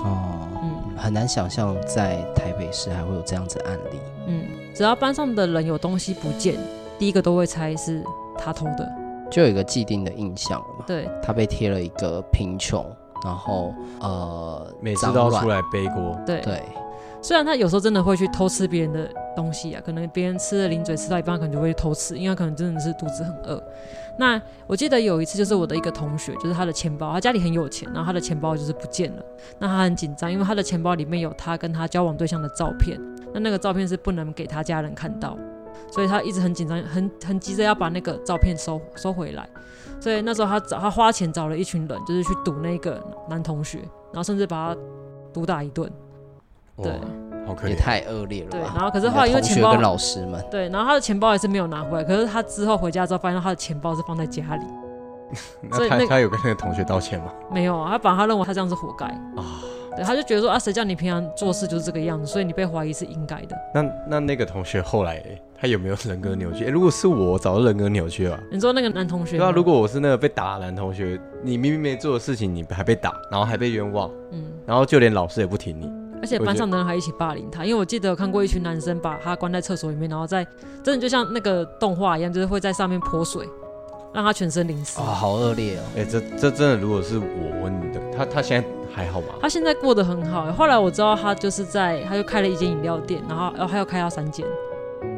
[0.05, 3.99] 哦，嗯很难想象在台北市还会有这样子的案例。
[4.29, 6.57] 嗯，只要班上的人有东西不见，
[6.99, 8.03] 第一个都会猜是
[8.39, 8.89] 他偷的。
[9.31, 10.85] 就有一个既定的印象了嘛。
[10.87, 12.85] 对，他被贴了一个贫穷，
[13.25, 16.19] 然后呃，每次都要出来背锅。
[16.27, 16.63] 对，对，
[17.23, 23.63] 虽然他有时候真的会去偷吃别人的东西啊，可能别人吃的零嘴吃到一半，可能就会偷吃，因为可能真的是肚子很饿。
[24.19, 29.23] 那我记得有一次，就是我的一个同学，就是他的钱包，他家里很有钱，然后他的钱包就是不见了。
[29.61, 33.01] 那他很紧张，因为他的钱包里面有他跟他交往对象的照片，
[33.33, 35.39] 那那个照片是不能给他家人看到，
[35.93, 39.49] 所以他一直很紧张，很很急着要把那个照片收收回来。
[40.01, 43.79] 所以那时候他找他花钱找了一群人，就是去堵那个男同学，
[44.13, 44.81] 然后甚至把他
[45.33, 45.89] 毒打一顿。
[46.77, 46.93] 哇对，
[47.47, 47.71] 好可怜。
[47.71, 48.59] 也太恶劣了吧。
[48.59, 52.05] 对，然后可是后来因为钱包老师们，对，然后他的钱包还是没有拿回来。
[52.05, 54.65] 可是他之后回家之后，发现他的钱包是放在家里，
[55.73, 57.33] 所那他以那他有跟那个同学道歉吗？
[57.51, 57.91] 没有啊。
[57.91, 59.61] 他把他认为他这样是活该啊，
[59.97, 63.57] 对，他就觉得说啊，谁叫你平常做事就是这个样子，所以你被怀疑是应该的。
[63.75, 66.65] 那那那个同学后来欸他有没有人格扭曲？
[66.65, 68.37] 欸如果是我，我早就人格扭曲了。
[68.51, 75.89] 你说那个男同学吗，对啊，如果我是那个被打的男同学，你明明没做的事情，你还被打，然后还被冤枉，嗯，然后就连老师也不挺你，
[76.23, 80.47] 而且班上的人还一起霸凌他，因为我记得有看过一群男生把他关在厕所里面，然后在
[80.83, 83.45] 真的就像那个动画一样，就是会在上面泼水，
[84.15, 85.01] 让他全身淋湿。
[85.01, 85.83] 哦，好恶劣哦。
[85.97, 89.35] 哎、这这真的，如果是我问你的，他他现在还好吗？
[89.41, 94.47] 他现在过得很好，后来我知道他就是在，他就开了一间饮料店，然后然后还有开到三间，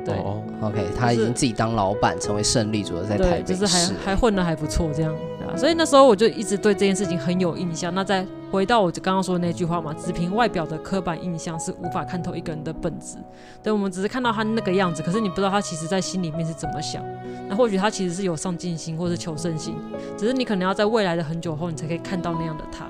[0.07, 0.14] 对。
[0.14, 3.93] 哦，OK，他已经自己当老板，成为胜利组了，在台就是还市。
[4.03, 5.14] 还混的还不错这样，
[5.57, 7.95] 所以那时候我就一直对这件事情很有印象。
[7.95, 13.17] 那再回到我刚刚说的那句话嘛，只凭外表的刻板印象是无法看透一个人的本质。
[13.62, 17.03] 对，我们只是看到他那个样子，可是你不知道他其实在心里面是怎么想。
[17.49, 19.75] 那或许他其实是有上进心或是求胜心，
[20.17, 22.87] 只是你可能要在未来的很久后，你才可以看到那样的他。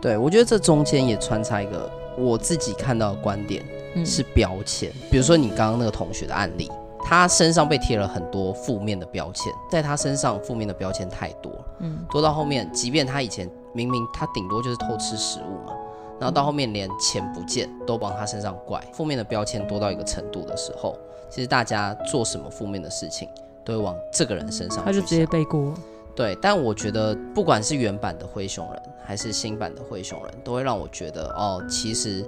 [0.00, 3.62] 对，我觉得这中间也穿插一个我自己看到的观点，
[3.94, 4.90] 嗯，是标签。
[5.10, 6.70] 比如说你刚刚那个同学的案例，
[7.04, 15.74] 他身上被贴了很多负面的标签，在他身上负面的标签太多了，嗯，多到后面，即便他以前明明他顶多就是偷吃食物嘛，
[16.18, 20.96] 然后到后面连钱不见都往他身上怪，负面的标签多到一个程度的时候，
[21.28, 23.28] 其实大家做什么负面的事情，
[23.64, 25.74] 都会往这个人身上他就直接背锅。
[26.14, 32.26] 对，但我觉得不管是原版的灰熊人，还是新版的灰熊人，都会让我觉得哦，其实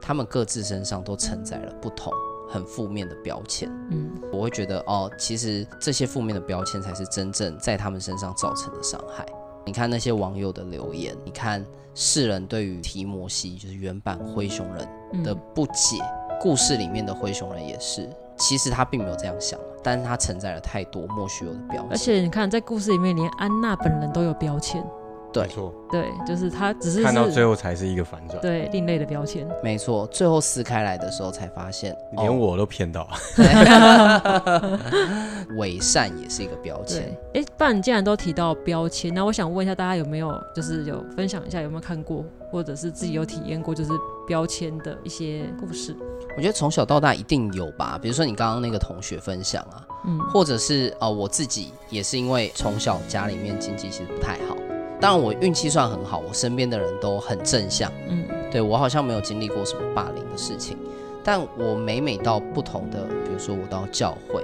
[0.00, 2.12] 他们各自身上都承载了不同
[2.52, 3.70] 很负面的标签。
[3.90, 9.24] 嗯，我会觉得哦，其实这些负面的标签才是真正在他们身上造成的伤害。
[9.64, 21.90] 你看那些网友的留言，你看世人对于提摩西就是原版灰熊人的不解，嗯、故事里面的灰熊人也是，其实他并没有这样想，但是他承载了太多莫须有的标签。
[21.90, 24.84] 而且你看，在故事里面，连安娜本人都有标签。
[25.32, 33.08] 对，没错，对，就是他只是看到最后才是一个反转，对另类的标签，没错，最后撕开来的时候才发现， 连我都骗到，
[35.56, 37.16] 伪善也是一个标签。
[37.34, 43.90] 哎，不然你既然都提到标签，那我想问一下大家有没有就是有分享一下有没有看过，或者是自己有体验过，就是
[44.26, 45.96] 标签的一些故事？
[46.36, 54.56] 我觉得从小到大一定有吧，比如说你刚刚那个同学分享啊，嗯，或者是呃我自己也是因为从小家里面经济其实不太好，
[55.02, 60.78] 当然我运气算很好，我身边的人都很正向，嗯，对我好像没有经历过什么霸凌的事情，
[61.24, 64.40] 但我每每到不同的，比如说我到教会，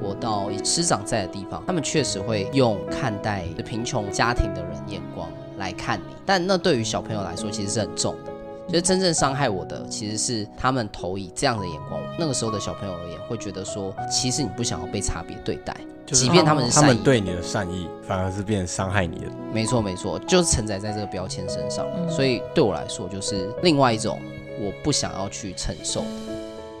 [0.00, 8.32] 我到师长在的地方，他们确实会用看待贫穷家庭的人眼光来看你，但那对于小朋友来说其实是很重的。
[8.70, 12.00] 其实真正伤害我的，其实是他们投以这样的眼光。
[12.16, 19.26] 那个时候的小朋友而言，会觉得说，其实你不想要被差别对待，即便他们是善意，他们对你的善意，反而是变成伤害你的。
[19.52, 21.84] 没错，没错，就是承载在这个标签身上。
[22.08, 24.20] 所以对我来说，就是另外一种
[24.60, 26.06] 我不想要去承受的。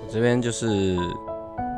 [0.06, 0.96] 我这边就是，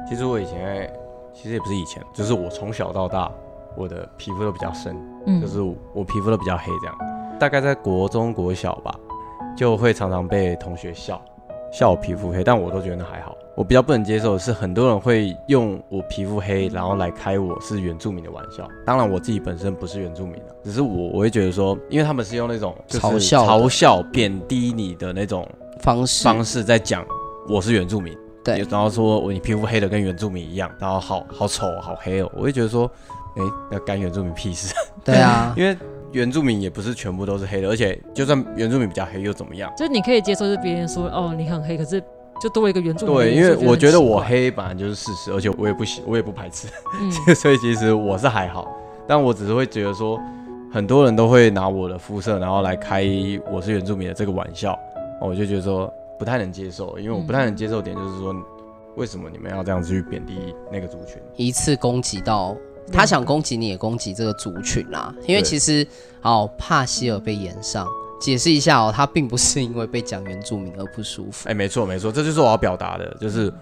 [0.07, 0.93] 其实我以前，
[1.33, 3.33] 其实也不是以前，就是我从小到大，
[3.75, 4.95] 我的皮肤都比较深，
[5.27, 5.63] 嗯，就是
[5.95, 7.39] 我皮肤都比较黑，这样。
[7.41, 8.95] 大概在国中、国小吧。
[9.57, 11.21] 就会常常被同学笑，
[11.73, 13.37] 笑我皮肤黑，但我都觉得那还好。
[13.55, 18.67] 我比较不能接受的是，很多人会用我皮肤黑，然后来开我是原住民的玩笑。
[18.87, 25.47] 当然，我自己本身不是原住民的，只是我我会觉得说，因为他们是用那种嘲笑、嘲笑、贬低你的那种
[25.81, 27.05] 方式方式在讲
[27.47, 32.91] 我是原住民，对，然后说我你皮肤黑的跟原住民一样，然后好好丑好黑哦，我会觉得说，
[33.37, 34.75] 哎，那干原住民屁事？
[35.05, 35.77] 对啊， 因为。
[36.13, 39.73] 原住民也不是全部都是黑的，而且就算原住民比较黑又怎么样？
[39.77, 42.03] 就是你可以接受，是别人说哦你很黑，可是
[42.41, 43.15] 就多一个原住民。
[43.15, 46.69] 对，因为我觉得我黑本来就是事实，而且我也不喜，我也不排斥，
[47.01, 48.69] 嗯、 所以其实我是还好。
[49.07, 50.21] 但我只是会觉得说，
[50.71, 53.05] 很多人都会拿我的肤色，然后来开
[53.51, 54.79] 我是原住民的这个玩笑，
[55.21, 58.35] 我就觉得说不太能接受，因为我不太能接受点就是说，
[58.97, 62.57] 为什么你们要这样子去贬低那个族群，一次攻击到。
[62.91, 65.15] 他想攻击你，也攻击这个族群啦。
[65.27, 65.87] 因为其实，
[66.23, 67.87] 哦，帕希尔被延上，
[68.21, 71.49] 解释一下哦，他并不是因为被讲原住民而不舒服。
[71.49, 73.53] 哎，没错没错，这就是我要表达的，就是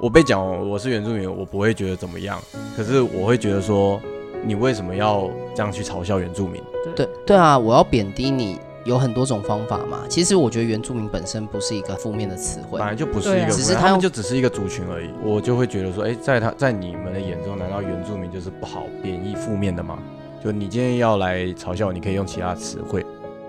[0.00, 2.40] 我被讲我是原住民，我不会觉得怎么样，
[2.76, 4.00] 可是我会觉得说，
[4.46, 6.62] 你为什么要这样去嘲笑原住民？
[6.96, 8.58] 对对啊，我要贬低你。
[8.84, 15.10] 有很多种方法嘛，其实我觉得原住民本身不是一个负面的词汇，本来就不是一个，只是他们就只是一个族群而已。
[15.22, 19.98] 我就会觉得说，哎，在他，在你们的眼中，难道原住民就是不好、贬义、负面的吗？
[20.42, 23.04] 就你今天要来嘲笑，你可以用其他词汇，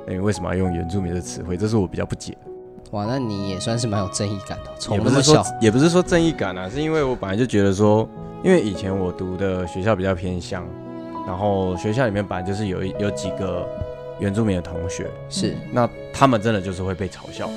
[0.07, 1.55] 哎，为什么要用原住民的词汇？
[1.55, 2.37] 这是我比较不解。
[2.91, 4.71] 哇，那你也算是蛮有正义感的。
[4.77, 8.05] 从不是说，也不是说正义感啊，是因为我本来就觉得说，
[8.43, 10.67] 因为以前我读的学校比较偏乡，
[11.25, 13.65] 然后学校里面本来就是有一有几个。
[14.21, 15.11] 原住民的同学。
[15.27, 17.49] 是，那他们真的就是会被嘲笑。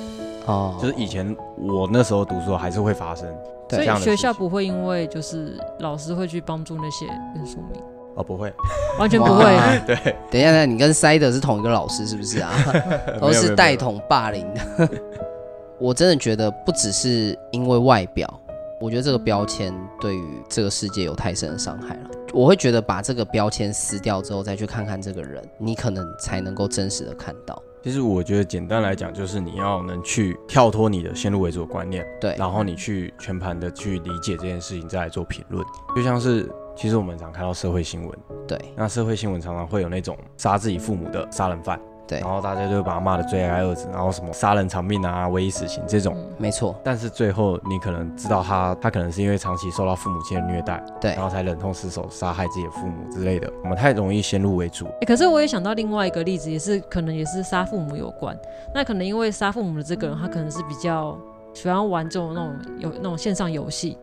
[0.47, 3.25] 哦，就是以前我那时候读书还是会发生，
[3.69, 7.81] 所以学校不会因为就是老师会去帮助那些原住民？
[8.15, 8.53] 哦，不会，
[8.99, 9.43] 完全不会。
[9.87, 12.51] 对，等一下，你跟塞德是同一个老师是不是啊？
[13.19, 14.45] 都是带统霸凌。
[14.53, 14.89] 的。
[15.79, 18.31] 我真的觉得不只是因为外表，
[18.79, 22.09] 我觉得这个标签对于这个世界有太深的伤害了。
[22.35, 27.63] 我会觉得把这个标签撕掉之后，再去看看这个人，你可能才能够真实的看到。
[27.81, 35.65] 其实我觉得简单来讲，就是你要能去跳脱你的先入为主的观念，对，然后你去全盘的去理解这件事情，再来做评论。
[35.95, 41.79] 就像是，其实我们常看到社会新闻，对，那社会新闻常常会有那种杀自己父母的杀人犯。
[42.07, 46.75] 对，然后大家就会把他骂的罪爱二字，然后什么杀人偿命啊、唯一死刑这种，嗯、没错。
[46.83, 53.51] 但是最后你可能知道他，他可能是因为长期受到父母亲的虐待，对，然后才忍痛失手杀害自己的父母之类的。
[53.63, 54.85] 我们太容易先入为主。
[54.85, 58.37] 欸，可是我也想到另外一个例子，也是可能也是杀父母有关。
[58.73, 61.17] 那可能因为杀父母的这个人，他可能是比较
[61.53, 63.97] 喜欢玩这种那种有那种线上游戏，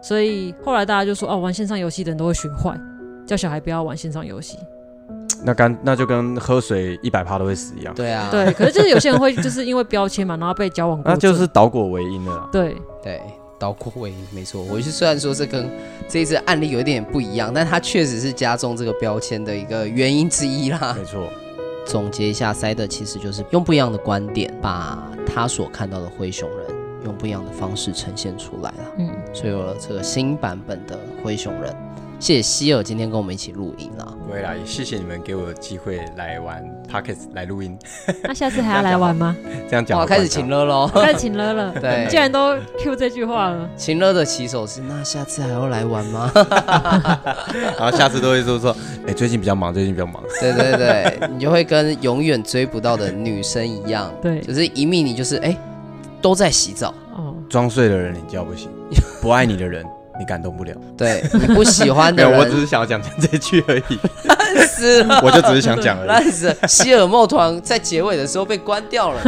[0.00, 2.78] 所以后来大家就说，哦，玩线上游戏的人都会学坏，
[3.26, 4.58] 叫小孩不要玩线上游戏。
[5.44, 7.94] 那干那就跟喝水一百趴都会死一样。
[7.94, 11.12] 对啊，对，可是就是有些人会就是因为标签嘛，然后被交往过。
[11.12, 12.48] 那就是导果为因了。
[12.52, 13.20] 对对，
[13.58, 14.62] 导果为因，没错。
[14.62, 15.70] 我是虽然说这跟
[16.08, 20.94] 这一次案例有一点点不一样，但它确实是加重这个标签的一个原因之一啦。
[20.98, 21.28] 没错。
[21.86, 26.66] 总结一下，塞德其实就是用不一样的观点，把他所看到的灰熊人
[27.04, 28.84] 用不一样的方式呈现出来了。
[28.98, 31.74] 嗯，所以有了这个新版本的灰熊人。
[32.20, 34.04] 谢谢希尔今天跟我们一起录音啦。
[34.26, 37.78] 不会啦，也谢谢你们给我的机会来玩 Podcast 来录音。
[38.24, 39.36] 那下次还要来玩吗？
[39.70, 41.72] 这样讲，我 开始请了喽，开始请了了。
[41.80, 46.30] 对，既然都 Q 这句话了，情勒的起手是那下次还要来玩吗？
[47.78, 48.76] 然后下次都会说说，
[49.06, 50.20] 哎，最近比较忙，最近比较忙。
[50.40, 55.56] 对对对，你就会跟永远追不到的女生一样，对，就是一密你就是哎，
[56.20, 56.92] 都在洗澡。
[57.14, 58.68] 哦，装睡的人你叫不醒，
[59.22, 59.86] 不爱你的人。
[60.18, 63.98] 你感动不了，对，你不喜欢的人，我只是想要讲讲这句而已。
[64.26, 65.20] 烂死了！
[65.24, 66.08] 我就只是想讲而已。
[66.08, 66.68] 烂死了！
[66.68, 69.20] 希尔莫团在结尾的时候被关掉了。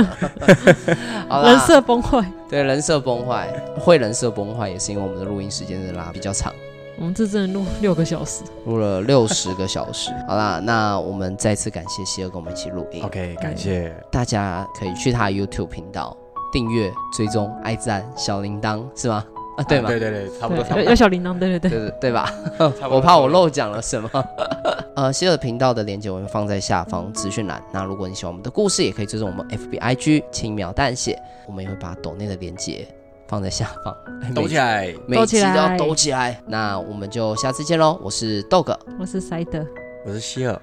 [1.29, 2.25] 好人设崩坏。
[2.49, 3.49] 对，人设崩坏，
[3.79, 6.53] 会人设崩坏也是因为我们的录音时间是拉比较长。
[6.99, 10.11] 我们这真的录六个小时，录了六十个小时。
[10.27, 13.03] 好啦，那我们再次感谢希尔跟我们一起录音。
[13.05, 16.17] OK，感谢大家可以去他 YouTube 频道
[16.53, 19.25] 订阅、追踪、爱赞、小铃铛，是吗？
[19.61, 19.89] 啊，对吗？
[19.89, 20.65] 对对对，差不多。
[20.65, 22.33] 差不多要小铃铛，对对对，对对对吧？
[22.91, 24.11] 我怕我漏讲了什么。
[24.97, 27.63] 呃，希尔频道的链接我会放在下方资讯栏。
[27.73, 32.87] 那如果你喜欢我们的故事，也可以追踪我们 FBIG 轻描淡写，我们也会把抖内的链接。
[33.29, 33.95] 放在下方，
[34.35, 36.43] 抖起来，每集都要抖起来。
[36.49, 37.97] 那我们就下次见喽！
[38.03, 39.65] 我是豆哥，我是塞德，
[40.05, 40.61] 我是希尔。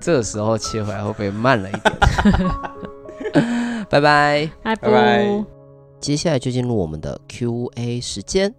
[0.00, 1.94] 这个时候切回来会不会慢了一点？
[3.90, 5.57] 拜拜，拜拜。
[6.00, 8.54] 接下来就进入我们的 Q&A 时间。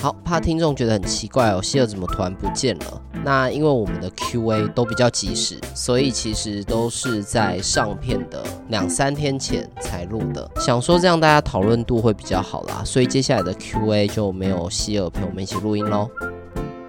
[0.00, 3.02] 好，怕听众觉得很奇怪哦，希尔怎么突然不见了？
[3.24, 10.48] 那因为我们的 Q&A 都比较及时，所以其实都是在上片的两三天前才录的。
[10.60, 16.08] 想说这样大家讨论度会比较好啦，所以接下来的 Q&A 就没有希尔陪我们一起录音喽。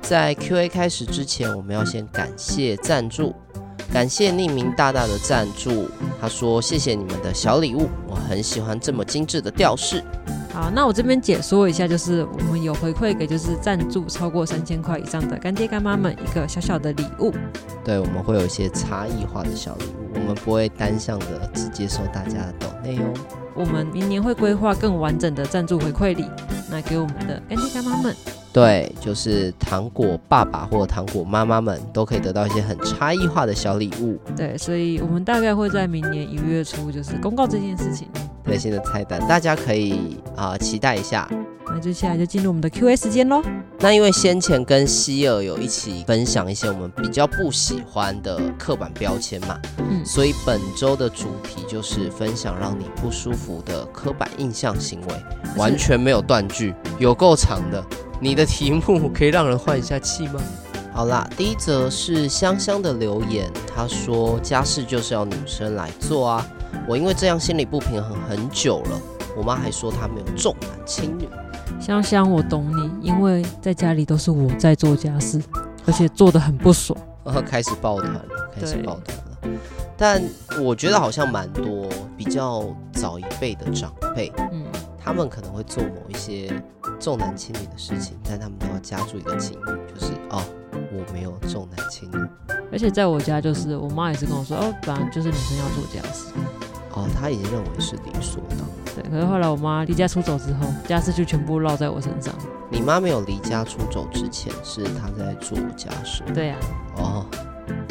[0.01, 3.33] 在 Q&A 开始之前，我们要先感谢赞助。
[3.91, 10.03] 感谢匿名大大的赞助，他说：“谢谢你们的小礼物，我很喜欢这么精致的吊饰。”
[10.57, 17.31] 好，那我这边解说一下，就是我们有回馈给就是赞助超过三千块以上的干爹干妈们一个小小的礼物。
[17.85, 23.05] 对，我们会有一些差异化的小礼物，我们不会单向的只接受大家的抖内容。
[23.53, 26.25] 我们明年会规划更完整的赞助回馈礼，
[26.71, 28.15] 那给我们的干爹干妈们。
[28.51, 34.17] 对，就是糖果爸爸或者糖果妈妈们都可以得到一些很差异化的小礼物。
[34.35, 38.07] 对，所以我们大概会在明年一月初就是公告这件事情。
[38.47, 41.29] 最新的菜单，大家可以啊、呃、期待一下。
[41.69, 43.43] 那接下来就进入我们的 Q&A 时间喽。
[43.79, 55.23] 那因为先前跟希尔有一起分享一些我们比较不喜欢的刻板标签嘛，嗯，所以本周的主题就是分享让你不舒服的刻板印象行为，
[55.57, 57.83] 完全没有断句，有够长的。
[58.21, 60.41] 你的题目 可以让人换一下气吗？
[60.93, 66.47] 好啦，第一则是香香的留言，她说家事就是要女生来做啊，
[66.87, 69.01] 我因为这样心里不平衡很久了，
[69.35, 71.27] 我妈还说她没有重男轻女。
[71.79, 75.41] 香香，我懂你，因为在家里都是我在做家事，
[75.85, 76.97] 而且做的很不爽，
[77.45, 78.25] 开始抱团了，
[78.57, 79.59] 开始抱团了。
[79.97, 80.23] 但
[80.61, 84.63] 我觉得好像蛮多比较早一辈的长辈，嗯。
[84.99, 86.51] 他们可能会做某一些
[86.99, 90.43] 重男轻女的事情，但他们都要加注一个情语，就是哦，
[90.91, 92.17] 我没有重男轻女。
[92.73, 96.25] 而且在我家，就是我妈也是跟我说，哦，反正就是女生要做家事。
[96.97, 98.67] 哦，他已经认为是理所当然。
[98.95, 102.33] 对，可是后来我妈离家出走之后，家事就全部落在我身上。
[102.69, 106.23] 你妈没有离家出走之前，是她在做家事。
[106.33, 106.55] 对呀、
[106.95, 107.01] 啊。
[107.01, 107.25] 哦。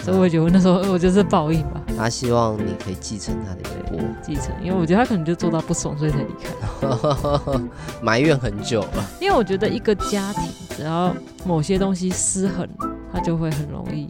[0.02, 1.82] 所以我觉得那时候我就是报应吧。
[1.98, 7.60] 他希望你可以继承他的衣钵，继承，因为我觉得他可能就做到不爽，所以才离开，
[8.00, 9.04] 埋怨很久了。
[9.20, 10.44] 因为我觉得一个家庭
[10.76, 11.14] 只要
[11.44, 12.66] 某些东西失衡，
[13.12, 14.08] 它就会很容易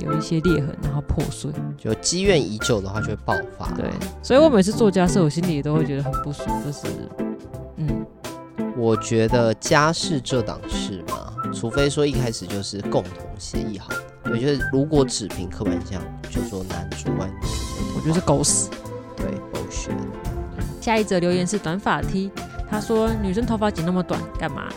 [0.00, 1.50] 有一些裂痕，然后破碎。
[1.78, 3.70] 就积怨已久的话，就会爆发。
[3.72, 3.84] 对，
[4.22, 6.86] 所以我每次做家事，我心里也都会觉得很不爽，就是，
[7.76, 8.06] 嗯，
[8.76, 13.88] 我觉得家事这档事嘛，除非说一开始就是共同协议好。
[14.24, 18.68] 对，就是如果只凭刻板印象，就说男主外女主内，我觉得是狗屎。
[19.16, 19.90] 对，狗血。
[20.80, 22.30] 下一则留言是短发 T，
[22.68, 24.68] 他说女生头发剪那么短干嘛？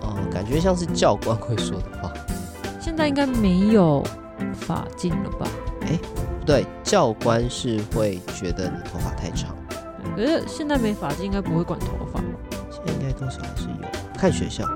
[0.00, 2.12] 哦，感觉像是教官会说的话。
[2.80, 4.04] 现在应该没有
[4.62, 5.46] 发禁了吧？
[5.82, 9.54] 哎，不对，教官是会觉得你头发太长。
[10.16, 12.20] 可是现在没发禁，应该不会管头发。
[12.70, 14.68] 现在应该多少还是有，看学校。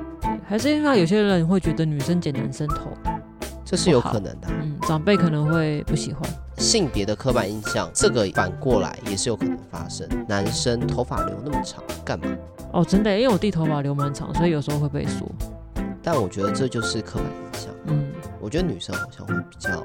[0.49, 2.92] 还是因为有些人会觉得女生剪男生头。
[3.64, 6.22] 这是有可能的，嗯，长辈可能会不喜欢
[6.57, 10.09] 性别的刻板印象，这个反过来也是有可能发生。
[10.29, 12.27] 男生头发留那么长干嘛？
[12.72, 15.29] 哦，真的，因为我弟头发留蛮长，所以有时候会被说。
[16.07, 17.75] 但我觉得这就是刻板印象。
[17.87, 19.83] 嗯，我觉得女生好像会比较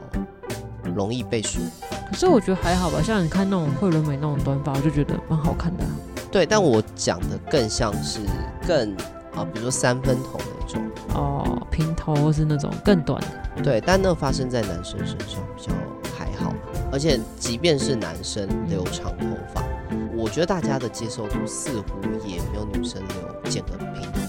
[0.96, 1.60] 容易被说。
[2.08, 5.90] 可是我觉得还好吧，像你看那种惠伦美那种短发，我就觉得蛮好看的啊。
[6.32, 8.20] 对，但我讲的更像是
[8.68, 8.96] 更
[9.36, 10.92] 啊，比如说三分头那种。
[11.16, 13.20] 哦，平头或是那种更短
[13.56, 15.74] 的，对，但那发生在男生身上比较
[16.16, 16.54] 还好，
[16.92, 24.21] 而且即便是男生留长头发，嗯，我觉得大家的接受度似乎也没有女生留剪个平头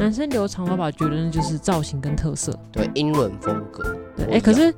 [0.00, 3.84] 男生留长头发，觉得那就是造型跟特色，对，英伦风格。
[4.16, 4.74] 对，哎，可是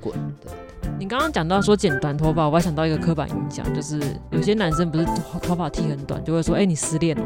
[0.99, 5.07] 你刚刚讲到说剪短头发，我还想到一个刻板印象，就是有些男生不是
[5.41, 7.23] 头发剃很短，就会说，哎，你失恋了。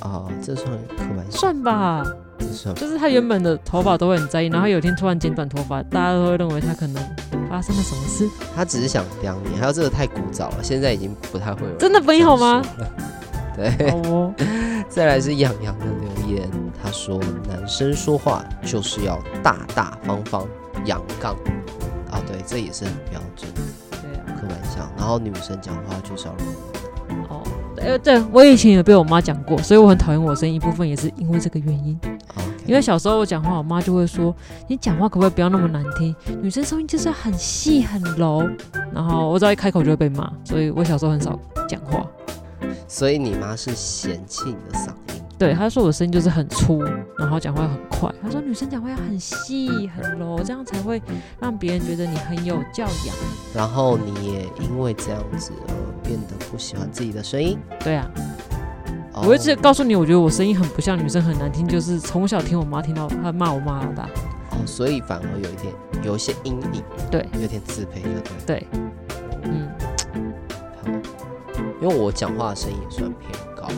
[0.00, 1.40] 啊、哦，这算刻板印象？
[1.40, 2.04] 算吧，
[2.74, 7.00] 就是他原本的头发都会很在意，然后有一天突然剪短头发，大家都会认为他可能
[7.48, 8.28] 发生了什么事。
[8.56, 11.76] 他只是想刁你，还有这个太古早了，现在已经不太会有。
[11.76, 12.60] 真的没有吗？
[13.56, 13.90] 对。
[13.90, 14.32] 哦。
[14.88, 16.50] 再来是洋洋的留言，
[16.82, 20.46] 他说男生说话就是要大大方方、
[20.84, 21.34] 阳刚
[22.10, 23.60] 啊，对，这也是很标准的。
[24.02, 24.24] 对啊。
[24.40, 26.32] 刻板印象，然后女生讲话就是要。
[26.32, 26.40] 柔。
[27.28, 27.42] 哦，
[28.02, 31.98] 对，我以前也被我妈讲过，所以我很讨厌我声音，一部分也是因为这个原因。
[32.66, 34.34] 因为小时候我讲话，我妈就会说
[34.68, 36.14] ：“你讲话可不可以不要那么难听？
[36.40, 38.48] 女生声音就是很细很柔。”
[38.94, 41.36] 然后我只要一开口就会被骂，所以我小时候很少
[41.68, 42.06] 讲话。
[42.88, 45.22] 所以你妈是嫌弃你的嗓音？
[45.38, 46.82] 对，她说我的声音就是很粗，
[47.18, 48.12] 然后讲话很快。
[48.22, 51.00] 她说女生讲话要很细很柔，这样才会
[51.38, 53.16] 让别人觉得你很有教养。
[53.54, 57.58] 然后你也因为这样子而变得不喜欢自己的声音？
[57.82, 58.10] 对啊。
[59.12, 59.26] Oh.
[59.26, 64.04] 我一直告诉你，我觉得我声音很不像女生，很难听，就是从小听我妈听到她骂我妈老大。
[64.50, 68.66] 哦，oh, 所以反而有一点有一些阴影，对，有点自卑，对对？
[71.80, 73.68] 因为我讲话的声音也算偏高。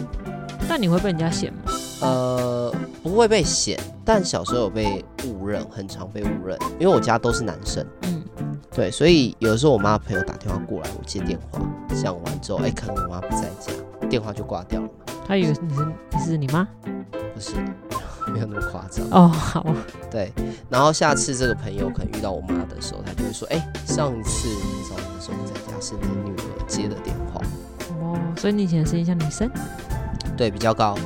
[0.69, 1.73] 但你会被人家嫌吗？
[2.01, 7.87] 呃，不会被嫌，但小时候有被误认，很常被误认，因为我家都是男生。
[8.03, 8.23] 嗯，
[8.71, 11.61] 对，所以有的时候我妈朋友打电话过来，我接电话，
[11.95, 13.73] 讲完之后，哎、欸，可能我妈不在家，
[14.09, 14.89] 电话就挂掉了。
[15.27, 16.67] 他以为你是你是你妈？
[17.35, 17.55] 不是，
[18.33, 19.07] 没有那么夸张。
[19.11, 19.65] 哦，好。
[20.11, 20.33] 对，
[20.69, 27.41] 然后下次这个朋友可能遇到我妈的时候，他就会说，哎、欸，上一次你找你的时候不在家，是你女儿接的电话。
[28.13, 29.51] 哦，所以你以前的声音像女生？
[30.37, 30.97] 对，比较高，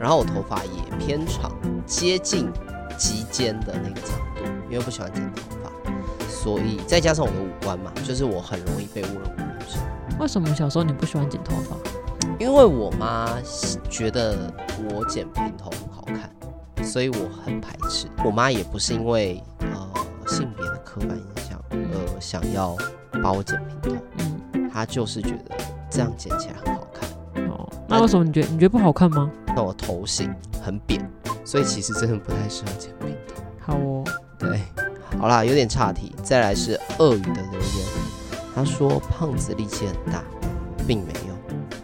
[0.00, 1.52] 然后我头发也偏长，
[1.86, 2.50] 接近
[2.96, 9.80] 及肩的那个长度，因为不喜欢剪头发，所以再加上我的五官嘛，就是我很容易被误认为女生。
[10.18, 11.76] 为什么小时候你不喜欢剪头发？
[12.38, 13.28] 因为我妈
[13.88, 14.52] 觉得
[14.90, 18.08] 我剪平头很好看，所以我很排斥。
[18.24, 19.90] 我妈也不是因为呃
[20.26, 22.76] 性别的刻板印象而想要
[23.22, 24.02] 把我剪平头，
[24.52, 25.56] 嗯，她就是觉得
[25.90, 27.08] 这样剪起来很好看。
[27.48, 27.68] 哦。
[27.88, 29.30] 那为什么你觉得你觉得不好看吗？
[29.54, 31.00] 那我头型很扁，
[31.44, 33.42] 所以其实真的不太适合剪平头。
[33.60, 34.04] 好哦，
[34.38, 34.60] 对，
[35.18, 36.14] 好啦，有点岔题。
[36.22, 37.62] 再来是鳄鱼的留言，
[38.54, 40.22] 他说胖子力气很大，
[40.86, 41.34] 并没有，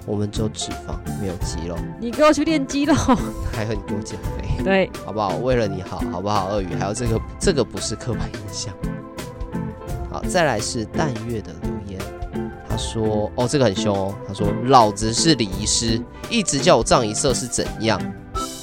[0.05, 1.77] 我们只有脂肪，没有肌肉。
[1.99, 2.95] 你给我去练肌肉，
[3.53, 5.37] 还有你给我减肥，对，好不好？
[5.37, 6.49] 为了你好，好不好？
[6.49, 8.75] 鳄鱼，还有这个这个不是刻板印象。
[10.11, 11.82] 好，再来是淡月的留言。
[12.83, 14.15] 他说：“哦，这个很凶哦。
[14.27, 18.01] 他说，老子是礼仪师，一直叫我葬仪社是怎样？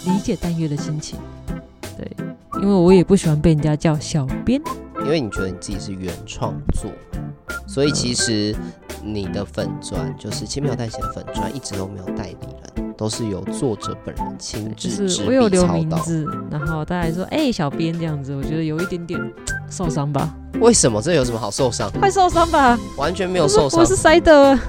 [0.06, 1.18] 理解淡月的心情。
[1.98, 2.12] 对，
[2.62, 4.62] 因为我也不喜欢被人家叫小编，
[5.04, 6.92] 因为你觉得你自己是原创作，
[7.66, 8.54] 所以其实
[9.02, 12.38] 你的粉砖就是轻描淡写的粉砖，一直都没有代理
[12.76, 15.28] 人，都是由作者本人亲自执笔操刀。
[15.30, 19.18] 我有留名字，然后大家说，哎、欸，小编这样子，我觉得有一点点
[19.70, 21.02] 受伤吧。”为什么？
[21.02, 21.90] 这有什么好受伤？
[21.94, 22.78] 快受伤吧？
[22.98, 23.80] 完全没有受伤。
[23.80, 24.60] 我是塞的，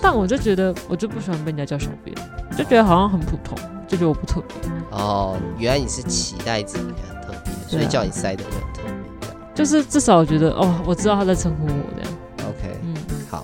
[0.00, 2.16] 但我就觉得，我就不喜欢被人家叫小编，
[2.56, 4.70] 就觉得好像很普通，就觉得我不特别。
[4.92, 9.34] 哦，原来你是期待自己很特别，所以叫你塞的很特别。
[9.52, 12.12] 就是至少我觉得，哦，我知道他在称呼我这样。
[12.50, 12.94] OK，嗯，
[13.28, 13.42] 好。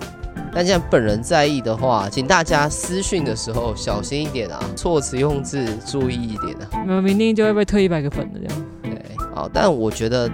[0.57, 6.83] 但既然本人在意的话，请大家私讯的时候小心一点啊，措辞用字注意一点啊。
[6.87, 8.65] 没有，明天就会被退一百个粉的这样。
[8.83, 9.03] 对，
[9.35, 10.31] 好，但我觉得。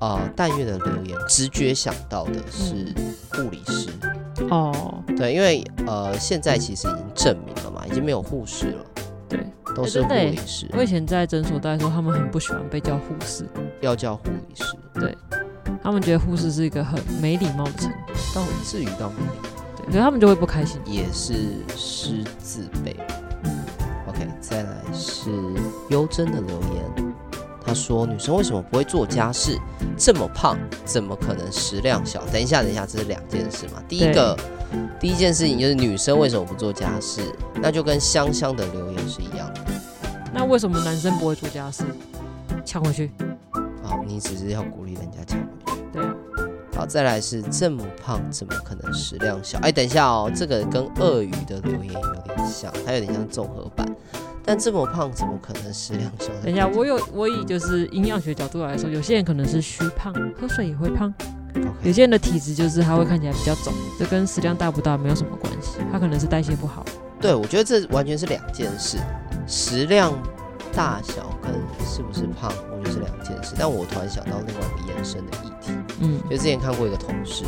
[0.00, 2.92] 啊、呃，但愿的留言直觉想到的是
[3.32, 3.88] 护理师。
[4.50, 8.84] 哦，对，因为呃，现在其实已经证明了嘛，已经没有护士了，
[9.30, 9.40] 对，
[9.74, 10.68] 都是护理师。
[10.76, 13.48] 我以前在诊所，待的时候他们很不喜欢被叫护士，
[13.80, 15.16] 要叫护理师，对，
[15.82, 19.53] 他们觉得护士是一个很没礼貌的称呼，但至于到没礼貌，
[19.84, 21.34] 对，可是他们就会不开心，也是
[21.76, 22.96] 狮子辈。
[24.08, 25.30] OK，再来是
[25.90, 27.14] 优真的留言。
[27.66, 29.58] 他说：“女生为什么不会做家事？
[29.96, 32.22] 这么胖，怎么可能食量小？
[32.26, 33.82] 等一下，等一下，这是两件事嘛。
[33.88, 34.38] 第一个，
[35.00, 37.22] 第一件事情就是女生为什么不做家事？
[37.62, 39.64] 那就跟香香的留言是一样的。
[40.30, 41.84] 那为什么男生不会做家事？
[42.66, 43.10] 抢回去。
[43.82, 45.63] 好，你只是要鼓励人家抢回去。
[46.74, 49.58] 好，再来是这么胖，怎么可能食量小？
[49.60, 53.86] 哎，等一下哦，这个跟鳄鱼的留言有点像，它有点像综合版。”
[54.46, 56.28] 但这么胖，怎么可能食量小？
[56.42, 61.12] 等一下，我有我以就是营养学角度来说，有些人可能是虚胖，喝水也会胖。
[61.82, 66.84] 有些人的体质就是他会看起来比较肿，这跟食量大不大没有什么关系，他可能是代谢不好。
[67.20, 68.98] 对，我觉得这完全是两件事，
[69.46, 70.12] 食量
[70.74, 71.52] 大小跟
[71.86, 73.54] 是不是胖，我觉得是两件事。
[73.58, 75.53] 但我突然想到另外一个延伸的议题，
[76.00, 77.44] 嗯，就之前看过一个同事。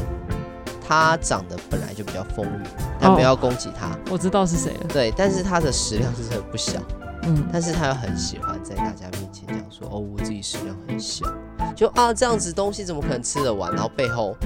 [0.88, 2.64] 他长得本来就比较丰腴，
[3.00, 3.88] 但没有要攻击他。
[3.88, 4.86] 哦，我知道是谁了。
[4.88, 6.80] 对，但是他的食量是真的不小。
[7.24, 11.26] 嗯，但是他又很喜欢在大家面前讲说哦，我自己食量很小，
[11.74, 13.72] 就啊这样子东西怎么可能吃得完？
[13.72, 14.36] 然后背后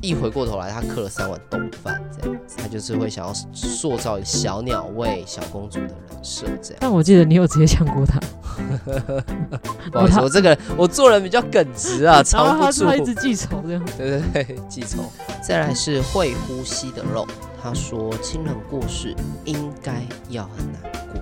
[0.00, 6.78] 一回过头来，他刻了三碗冻饭这样子，他就是会想要塑造小鸟胃、小公主的人设这样。
[6.80, 8.18] 但我记得你有直接呛过他，
[9.92, 13.82] 不好意思，我这个人我做人比较耿直啊， 藏不住，他一直记仇这样。
[13.96, 15.10] 对对对，记仇。
[15.42, 17.26] 再来是会呼吸的肉，
[17.62, 20.80] 他说亲人过世应该要很难
[21.12, 21.20] 过。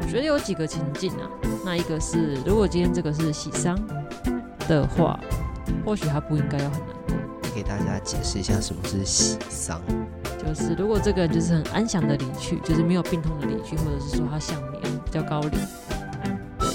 [0.00, 1.30] 我觉得有几个情境啊，
[1.64, 3.78] 那一个是如果今天这个是喜丧
[4.68, 5.18] 的话，
[5.84, 7.16] 或许他不应该要很难过。
[7.42, 9.80] 你给大家解释一下什么是喜丧？
[10.38, 15.60] 就是如果这个人就是很安详的离去，就是没有病痛的离去，或者是说他享年比较高龄，对，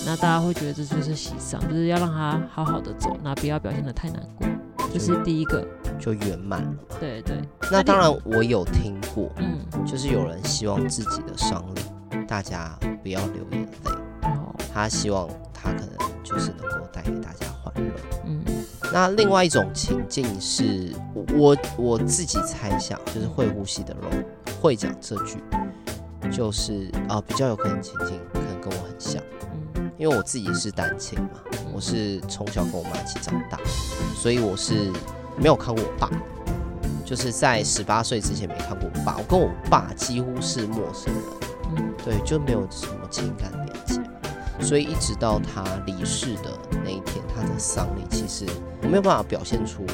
[0.05, 4.47] 那大家会觉得这就是喜丧，就是要让他好好的走，那不要表现的太难过，
[4.91, 5.65] 这是第一个，
[5.99, 6.73] 就圆满了。
[6.99, 7.37] 对对。
[7.71, 11.81] 那当然我有听过，嗯，就是有人希望自己的丧礼
[12.27, 13.91] 大家不要流眼泪，
[14.23, 15.89] 哦，他希望他可能
[16.23, 17.91] 就是能够带给大家欢乐，
[18.25, 18.43] 嗯。
[18.93, 20.93] 那另外一种情境是，
[21.33, 24.25] 我我自己猜想，就是会呼吸的人
[24.59, 25.37] 会讲这句，
[26.29, 29.40] 就是啊、呃，比较有可能情境可能跟我很像，嗯，
[30.01, 31.29] 因为我自己是单亲嘛，
[31.71, 33.59] 我是从小跟我妈一起长大，
[34.15, 34.91] 所以我是
[35.37, 36.09] 没有看过我爸，
[37.05, 41.23] 就是在十八岁之前没看过我爸，我跟我爸几乎是陌生人，
[41.75, 44.01] 嗯，对，就没有什么情感连接，
[44.59, 46.49] 所以一直到他离世的
[46.83, 48.43] 那一天，他的丧礼其实。
[48.81, 49.85] 我没有办法表现出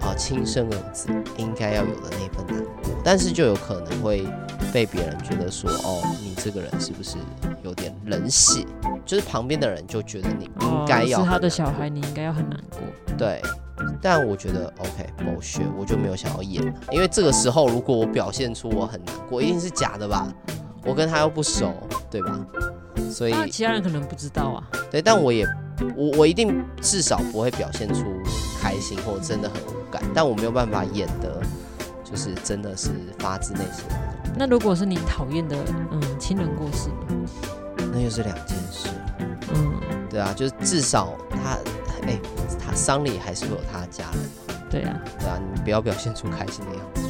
[0.00, 4.26] 啊亲生儿子应该要有的那份难过，但是就有可能会
[4.72, 7.18] 被别人觉得说，哦，你这个人是不是
[7.62, 8.64] 有点冷血？
[9.04, 12.80] 就是旁边的人就觉得你应该要、哦、是他的小孩，你应该要很难过。
[13.18, 13.42] 对，
[14.00, 20.26] 但我觉得 OK，某学我就没有想要演了，因为这个时候如果我表现出我很难过，一定是假的吧？
[20.84, 21.72] 我跟他又不熟，
[22.10, 22.40] 对吧？
[23.10, 24.64] 所以其他人可能不知道啊。
[24.90, 25.46] 对，但我也。
[25.96, 28.04] 我我一定至少不会表现出
[28.60, 31.42] 开心或真的很无感，但我没有办法演的，
[32.14, 33.94] 就是真的是发自内心的
[34.36, 35.56] 那如果是你讨厌的，
[35.90, 37.28] 嗯，亲人过世呢？
[37.92, 38.88] 那又是两件事。
[39.52, 41.58] 嗯，对啊，就是至少他，
[42.02, 42.20] 哎、欸，
[42.64, 44.20] 他丧礼还是会有他的家人。
[44.70, 47.03] 对啊，对啊，你不要表现出开心的样子。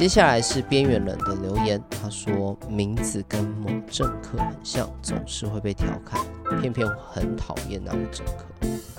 [0.00, 6.18] 接下来是边缘人的留言，他说名字跟某政客很像，总是会被调侃，
[6.58, 8.46] 偏偏很讨厌那位政客。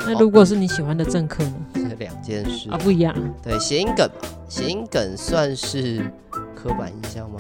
[0.02, 1.54] 那如果是你喜欢的政客呢？
[1.74, 3.16] 这两件事啊，不一样。
[3.42, 6.06] 对，谐音梗嘛，谐音梗算是
[6.54, 7.40] 刻板印象吗？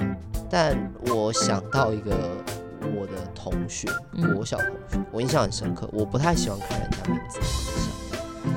[0.50, 0.76] 但
[1.14, 2.32] 我想到一个
[2.82, 3.88] 我的同学，
[4.34, 5.88] 国小同学，我印象很深刻。
[5.94, 7.40] 我不太喜欢看人家名字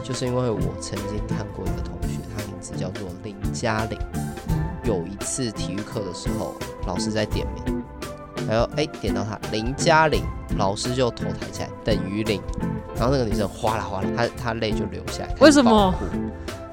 [0.02, 3.98] 就是因为我曾经看过一个同学，他名字叫做林嘉玲。
[4.84, 6.54] 有一次体育课的时候，
[6.86, 7.82] 老师在点名，
[8.48, 10.22] 然后哎点到他林嘉玲，
[10.58, 12.40] 老师就头抬起来等于零，
[12.94, 15.34] 然后那个女生哗啦哗啦，她她泪就流下来。
[15.40, 15.94] 为什么？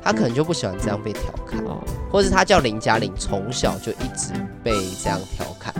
[0.04, 1.64] 她可能就不喜欢这样被调侃，
[2.12, 4.34] 或者是她叫林嘉玲，从小就一直
[4.64, 5.74] 被这样调侃，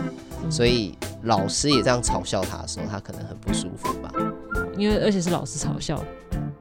[0.50, 4.10] 所以老师也这样嘲笑她的时候，她可能很不舒服吧。
[4.76, 6.02] 因为而且是老师嘲笑。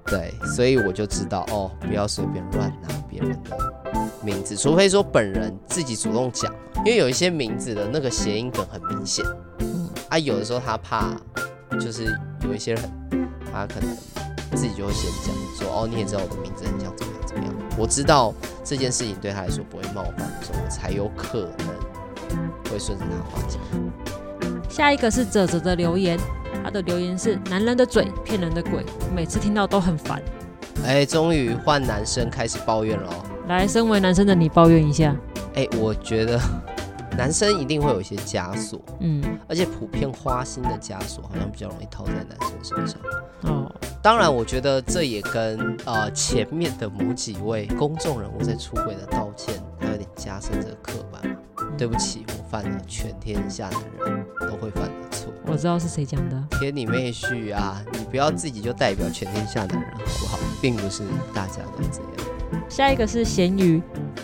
[0.05, 3.80] 对，所以我就知道哦，不要随便乱拿别人的
[4.23, 9.25] 名字，除非说本人自己主动讲，因为有一些名字的那个谐音梗很明显。
[9.59, 11.15] 嗯，啊，有的时候他怕，
[11.79, 12.05] 就是
[12.43, 12.83] 有一些人，
[13.51, 13.89] 他可能
[14.55, 17.53] 自己就会先讲说，哦，你也知道我的名字很像怎么样怎么样。
[17.77, 23.59] 我知道这件事情对他来说不会冒犯所以，我才有可能会顺着他话讲。
[24.69, 26.19] 下一个是泽泽的留言。
[26.63, 30.21] 他的留言是：男人的嘴骗人的鬼，每次听到都很烦。
[30.85, 33.25] 哎，终于换男生开始抱怨了哦。
[33.51, 35.13] 来，身为男生的你抱怨一下。
[35.55, 36.39] 哎，我觉得
[37.17, 42.97] 男生一定会有一些枷锁，嗯，而且普遍花心的枷锁好像比较容易套在男生身上。
[43.41, 43.69] 哦，
[44.01, 51.37] 当然，我觉得这也跟呃前面的某几位公众人物在出轨的道歉，还有点加深这个刻板嘛。
[51.77, 55.33] 对不起，我犯了全天下的人都会犯的错。
[55.45, 56.41] 我知道是谁讲的。
[56.59, 57.83] 贴你妹婿啊！
[57.91, 60.39] 你不要自己就代表全天下的人好不好？
[60.61, 62.30] 并不是大家都这样。
[62.69, 63.81] 下一个是咸鱼，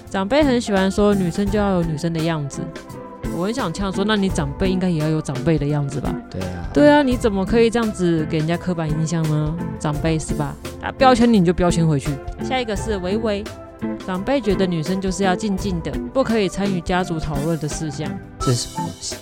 [0.09, 2.61] 长辈很喜欢说女生就要有女生的样子。
[3.35, 6.15] 我很想呛说，那你长辈应该也要有长辈的样子吧？
[6.29, 6.69] 对啊。
[6.73, 9.55] 对啊，你怎么可以这样子给人家刻板印象呢？
[9.79, 10.55] 长辈是吧？
[10.81, 12.09] 啊，标签你，就标签回去。
[12.43, 13.43] 下一个是维维。
[14.07, 18.09] 长辈觉得女生就是要静静的，不可以参与家族讨论的事项。
[18.39, 19.15] 这是什么东西？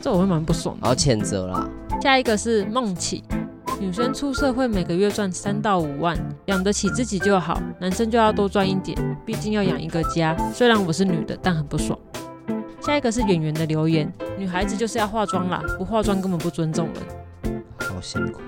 [0.00, 0.88] 这我会蛮不爽的。
[0.88, 1.68] 好，谴责啦。
[2.02, 3.22] 下一个是梦琪，
[3.80, 6.14] 女生出社会每个月赚三到五万，
[6.44, 10.36] 养得起自己就好，男生就要多赚一点，毕竟要养一个家。
[10.52, 11.98] 虽然我是女的，但很不爽。
[12.82, 17.02] 下一个是演员的留言，女孩子就是要化妆啦，不化妆根本不尊重人。
[17.78, 18.42] 好辛苦。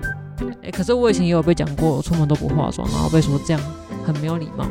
[0.61, 3.61] 哎、欸，可是我以前也有被讲过，我出门都不化妆，然后被说这样
[4.05, 4.67] 很没有礼貌，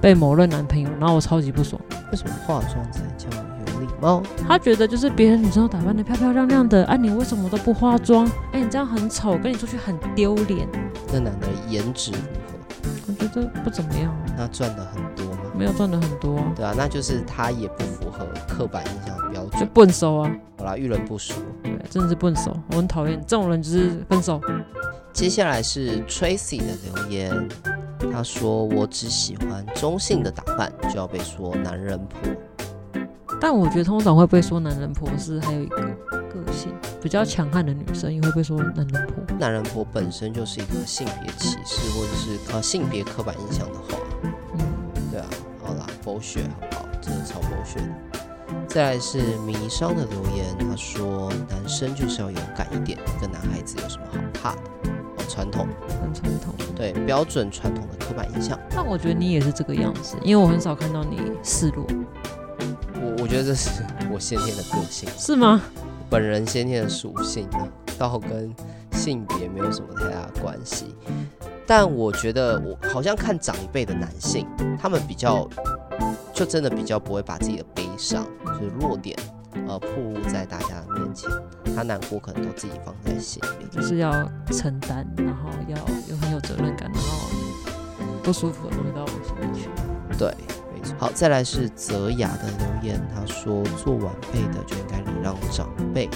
[0.00, 1.78] 被某任男朋友，然后我超级不爽。
[2.10, 3.28] 为什么化妆才叫
[4.08, 4.46] 有礼貌？
[4.46, 8.26] 他觉得就是别人女生都打扮的漂漂亮亮的，啊，你为什么都不化妆？
[8.52, 10.68] 哎、欸，你这样很丑，跟你出去很丢脸。
[11.12, 12.52] 那男的颜值如何？
[13.06, 14.14] 我觉得不怎么样。
[14.36, 15.40] 那赚的很多吗？
[15.56, 16.40] 没有赚的很多。
[16.56, 20.30] 对啊，那就是他也不符合刻板印象的标准，就笨手啊。
[20.58, 21.34] 好啦，遇人不淑。
[21.62, 24.40] 对，真的是笨手，我很讨厌这种人，就是分手。
[25.12, 27.48] 接下来是 Tracy 的留言，
[28.12, 32.18] 他说：“我只喜欢中性的打扮，就要被说男人婆。”
[33.40, 35.76] 但我觉得通常会被说男人婆是还有一个
[36.32, 36.72] 个性
[37.02, 39.36] 比较强悍的女生也会被说男人婆。
[39.38, 44.60] 男人婆本身就是一个性别歧视或者是呃性别刻板印象的话，嗯，
[45.10, 45.26] 对啊，
[45.62, 46.86] 好啦，剥削好不好？
[47.00, 47.88] 真的超剥削的。
[48.66, 54.90] 再来是迷商的留言，他说：“男生就是要勇敢一点，跟男孩子有什么好怕的？
[55.16, 55.68] 哦，传统，
[56.02, 58.58] 很传统，对，标准传统的刻板印象。
[58.70, 61.86] 但我觉得你也是这个样子，因为我很少看到你示弱。
[63.04, 63.70] 我我觉得这是
[64.10, 65.60] 我先天的个性，是吗？
[66.08, 68.52] 本人先天的属性呢，倒跟
[68.92, 70.94] 性别没有什么太大的关系。
[71.66, 74.46] 但我觉得我好像看长一辈的男性，
[74.80, 75.48] 他们比较。”
[76.34, 79.16] 就真的比较不会把自己的悲伤，就是弱点，
[79.68, 81.30] 呃，暴露在大家的面前。
[81.76, 84.10] 他难过可能都自己放在心里，就是要
[84.50, 85.76] 承担，然后要
[86.10, 87.28] 有很有责任感，然后
[88.24, 89.68] 不舒服的东西到我心里去。
[90.18, 90.34] 对。
[91.04, 92.44] 好，再来是泽雅的
[92.80, 96.08] 留言，他说做晚辈的就应该礼让长辈，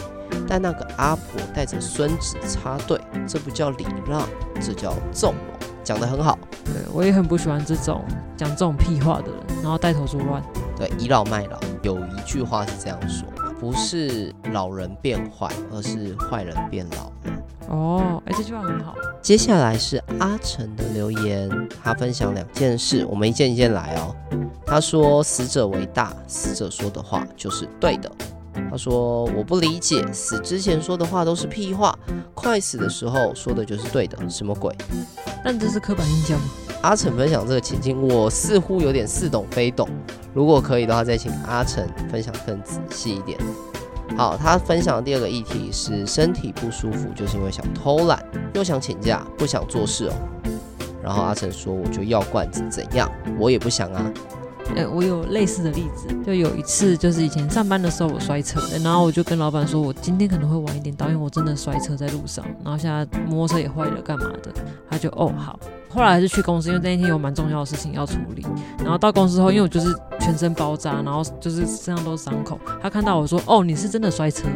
[0.49, 4.27] 但那个阿婆带着孙子插队，这不叫礼让，
[4.63, 5.69] 这叫纵容。
[5.85, 8.03] 讲得很好，对，我也很不喜欢这种
[8.35, 10.43] 讲这种屁话的人，然后带头作乱。
[10.75, 13.29] 对，倚老卖老，有一句话是这样说，
[13.61, 17.43] 不是老人变坏，而是坏人变老了。
[17.69, 18.95] 哦，哎，这句话很好。
[19.21, 21.51] 接下来是阿成的留言，
[21.85, 24.17] 他分享两件事，我们一件一件来哦。
[24.69, 28.11] 他说：“死者为大，死者说的话就是对的。”
[28.71, 31.97] 他说：“我不理解，死之前说的话都是屁话，
[32.35, 34.75] 快死的时候说的就是对的，什么鬼？”
[35.43, 36.47] 但这是刻板印象吗？
[36.83, 39.89] 阿成分享这个情境，我似乎有点似懂非懂。
[40.35, 43.39] 如果可以的话，再请阿成分享更仔细一点。
[44.17, 48.23] 好，他分享的第二个议题是身体不舒服，就是因为想偷懒，
[48.55, 50.13] 又想请假，不想做事哦。
[51.03, 53.11] 然后阿成说：“我就要罐子，怎样？
[53.39, 54.13] 我也不想啊。”
[54.77, 64.53] 呃，我有类似的例子，就有一次，就是以前上班的时候我摔车，然后我就跟老板说，我今天可能会晚一点到，因为我真的摔车在路上，然后现在摩托车也坏了，干嘛的？
[64.91, 65.59] 他就哦好，
[65.89, 68.47] 后来还是去公司，因为那一天有蛮重要的事情要处理。
[68.79, 74.47] 然后到公司后，因为我就是全身包扎，然后就是身上都是伤口，他看到我说，哦，你是真的摔车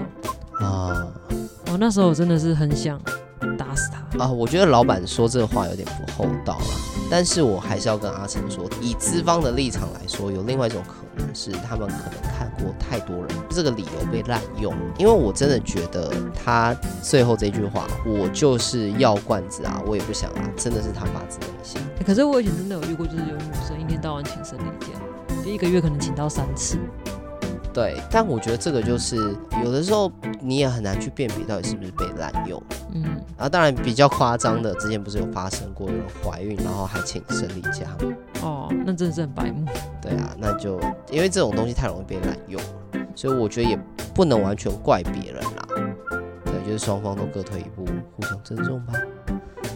[0.61, 0.67] 哦？
[0.67, 1.07] 啊，
[1.73, 3.01] 我那时候我真的是很想
[3.57, 4.29] 打死他啊！
[4.31, 6.65] 我觉得老板说这话有点不厚道了。
[7.11, 14.75] 但是我还是要跟阿成说，以资方的立场来说，有另外一种可能是他们可能看过太多人这个理由被滥用。
[14.99, 21.81] 因为我真的觉得他最后这句话，我就是要罐子啊，我也不想啊，真的是他发自内心。
[22.07, 24.87] 可是我以前真的有遇过，就是有女生一天到晚请生理假，
[25.45, 26.79] 就一个月可能请到三次。
[27.73, 29.17] 对，但我觉得这个就是
[29.65, 32.63] 有的时候你也很难去辨别到底是不是被滥用。
[32.93, 33.03] 嗯，
[33.37, 38.15] 然后当然比较夸张的，之前不是有发生过有人怀孕然后还请生理假吗？
[38.43, 39.65] 哦，那真的是很白目。
[40.01, 40.79] 对啊，那就
[41.11, 42.61] 因为这种东西太容易被滥用，
[43.15, 43.79] 所以我觉得也
[44.13, 45.67] 不能完全怪别人啦。
[46.45, 48.93] 对，就是双方都各退一步，互相尊重吧。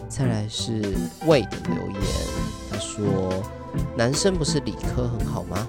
[0.07, 0.81] 再来是
[1.25, 2.01] 魏的留言，
[2.71, 3.03] 他说
[3.95, 5.67] ：“男生不是理科很好吗？”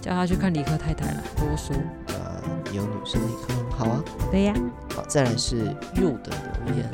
[0.00, 1.76] 叫他去看理科太太了，多说。
[2.14, 2.40] 啊，
[2.72, 4.04] 有女生理科很好啊。
[4.30, 4.54] 对呀。
[4.94, 6.32] 好，再来是 you 的
[6.66, 6.90] 留言，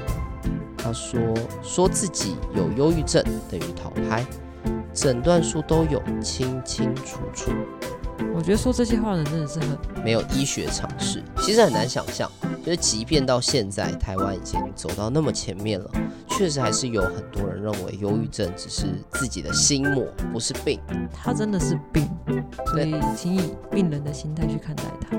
[0.76, 1.20] 他说
[1.62, 4.24] 说自己有忧郁症等于逃拍，
[4.92, 7.51] 诊断书都有，清清楚楚。
[8.35, 12.31] 我觉得说这些话的人真的是很没有医学常识，其实很难想象，
[12.65, 15.91] 就是即便到现在台湾已经走到那么前面了，
[16.29, 20.81] 确实还是有很多人认为忧郁症只是自己的心魔，不是病。
[21.12, 22.09] 他真的是病，
[22.67, 25.17] 所以请以病人的心态去看待他。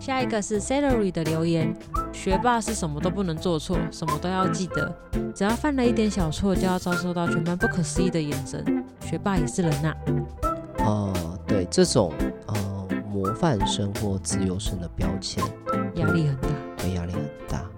[0.00, 1.76] 下一个是 Celery 的留言，
[2.14, 4.90] 学霸是什么都不能做错，什么都要记得，
[5.34, 8.84] 只要犯了一点小错，就要遭受到全班不可思议的眼神。
[9.02, 9.94] 学霸也是人呐、
[10.78, 10.84] 啊。
[10.86, 12.12] 哦、呃，对，这种
[12.46, 15.42] 呃模范生或自由生的标签，
[15.96, 17.68] 压力很大，对，压力很大。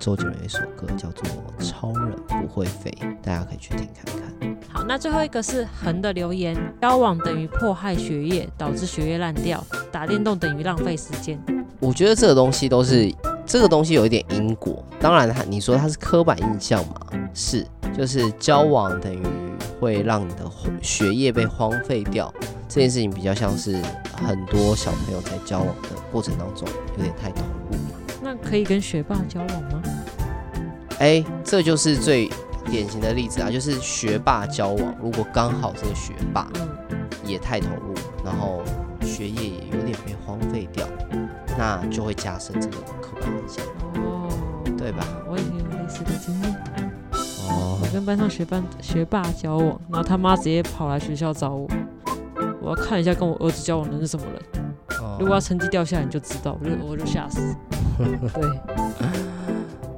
[0.00, 1.24] 周杰伦有一首歌叫做
[1.64, 2.90] 《超人不会飞》，
[3.22, 4.58] 大家可以去听看看。
[4.68, 9.60] 好，那最后一个是恒的留言，交往等于迫害学业，导致学业烂掉；
[9.92, 11.40] 打电动等于浪费时间。
[11.78, 13.14] 我觉得这个东西都是
[13.46, 14.84] 这个东西有一点因果。
[14.98, 16.96] 当然，他你说它是刻板印象嘛？
[17.32, 17.64] 是，
[17.96, 19.22] 就是交往等于
[19.78, 20.50] 会让你的
[20.80, 22.32] 学业被荒废掉，
[22.74, 23.76] 这件事情比较像是
[24.16, 26.66] 很多小朋友在交往的过程当中
[26.96, 27.76] 有点太投入。
[28.22, 29.82] 那可以跟学霸交往吗？
[30.98, 32.30] 哎，这就是最
[32.70, 36.48] 典型的例子啊，就是学霸交往，如果刚好这个学霸
[37.26, 37.92] 也太投入，
[38.24, 38.62] 然后
[39.02, 40.88] 学业也有点被荒废掉，
[41.58, 43.62] 那就会加深这个刻板印象
[44.02, 44.30] 哦，
[44.78, 45.06] 对吧？
[45.28, 46.46] 我也有类似的经历
[47.50, 51.68] 哦，我跟班上学霸学霸交往，然后他妈直接跑来学校找我，
[52.62, 54.42] 我要看一下跟我儿子交往的是什么人，
[55.00, 57.40] 哦、如果他成绩掉下来，你就知道，我就我就吓死，
[57.98, 58.60] 对。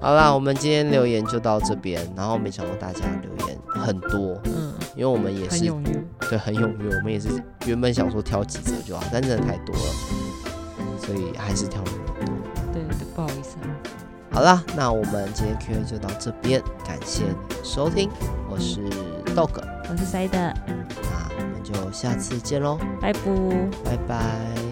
[0.01, 5.83] 好啦，我们今天留言就到这边，然后没想到大家留言很多，嗯，因为我们也是很，
[6.29, 7.29] 对，很踊跃，我们也是
[7.67, 9.83] 原本想说挑几则就好，但真的太多了，
[10.99, 12.35] 所以还是挑了很多，
[12.73, 13.57] 对，对，不好意思。
[13.59, 13.69] 啊
[14.31, 17.23] 好啦，那我们今天 Q&A 就到这边，感谢
[17.63, 18.11] 收听，
[18.51, 18.81] 我是
[19.33, 20.53] Dog，我是 Side，那
[21.37, 23.21] 我们就下次见喽，拜拜，
[23.85, 24.64] 拜拜。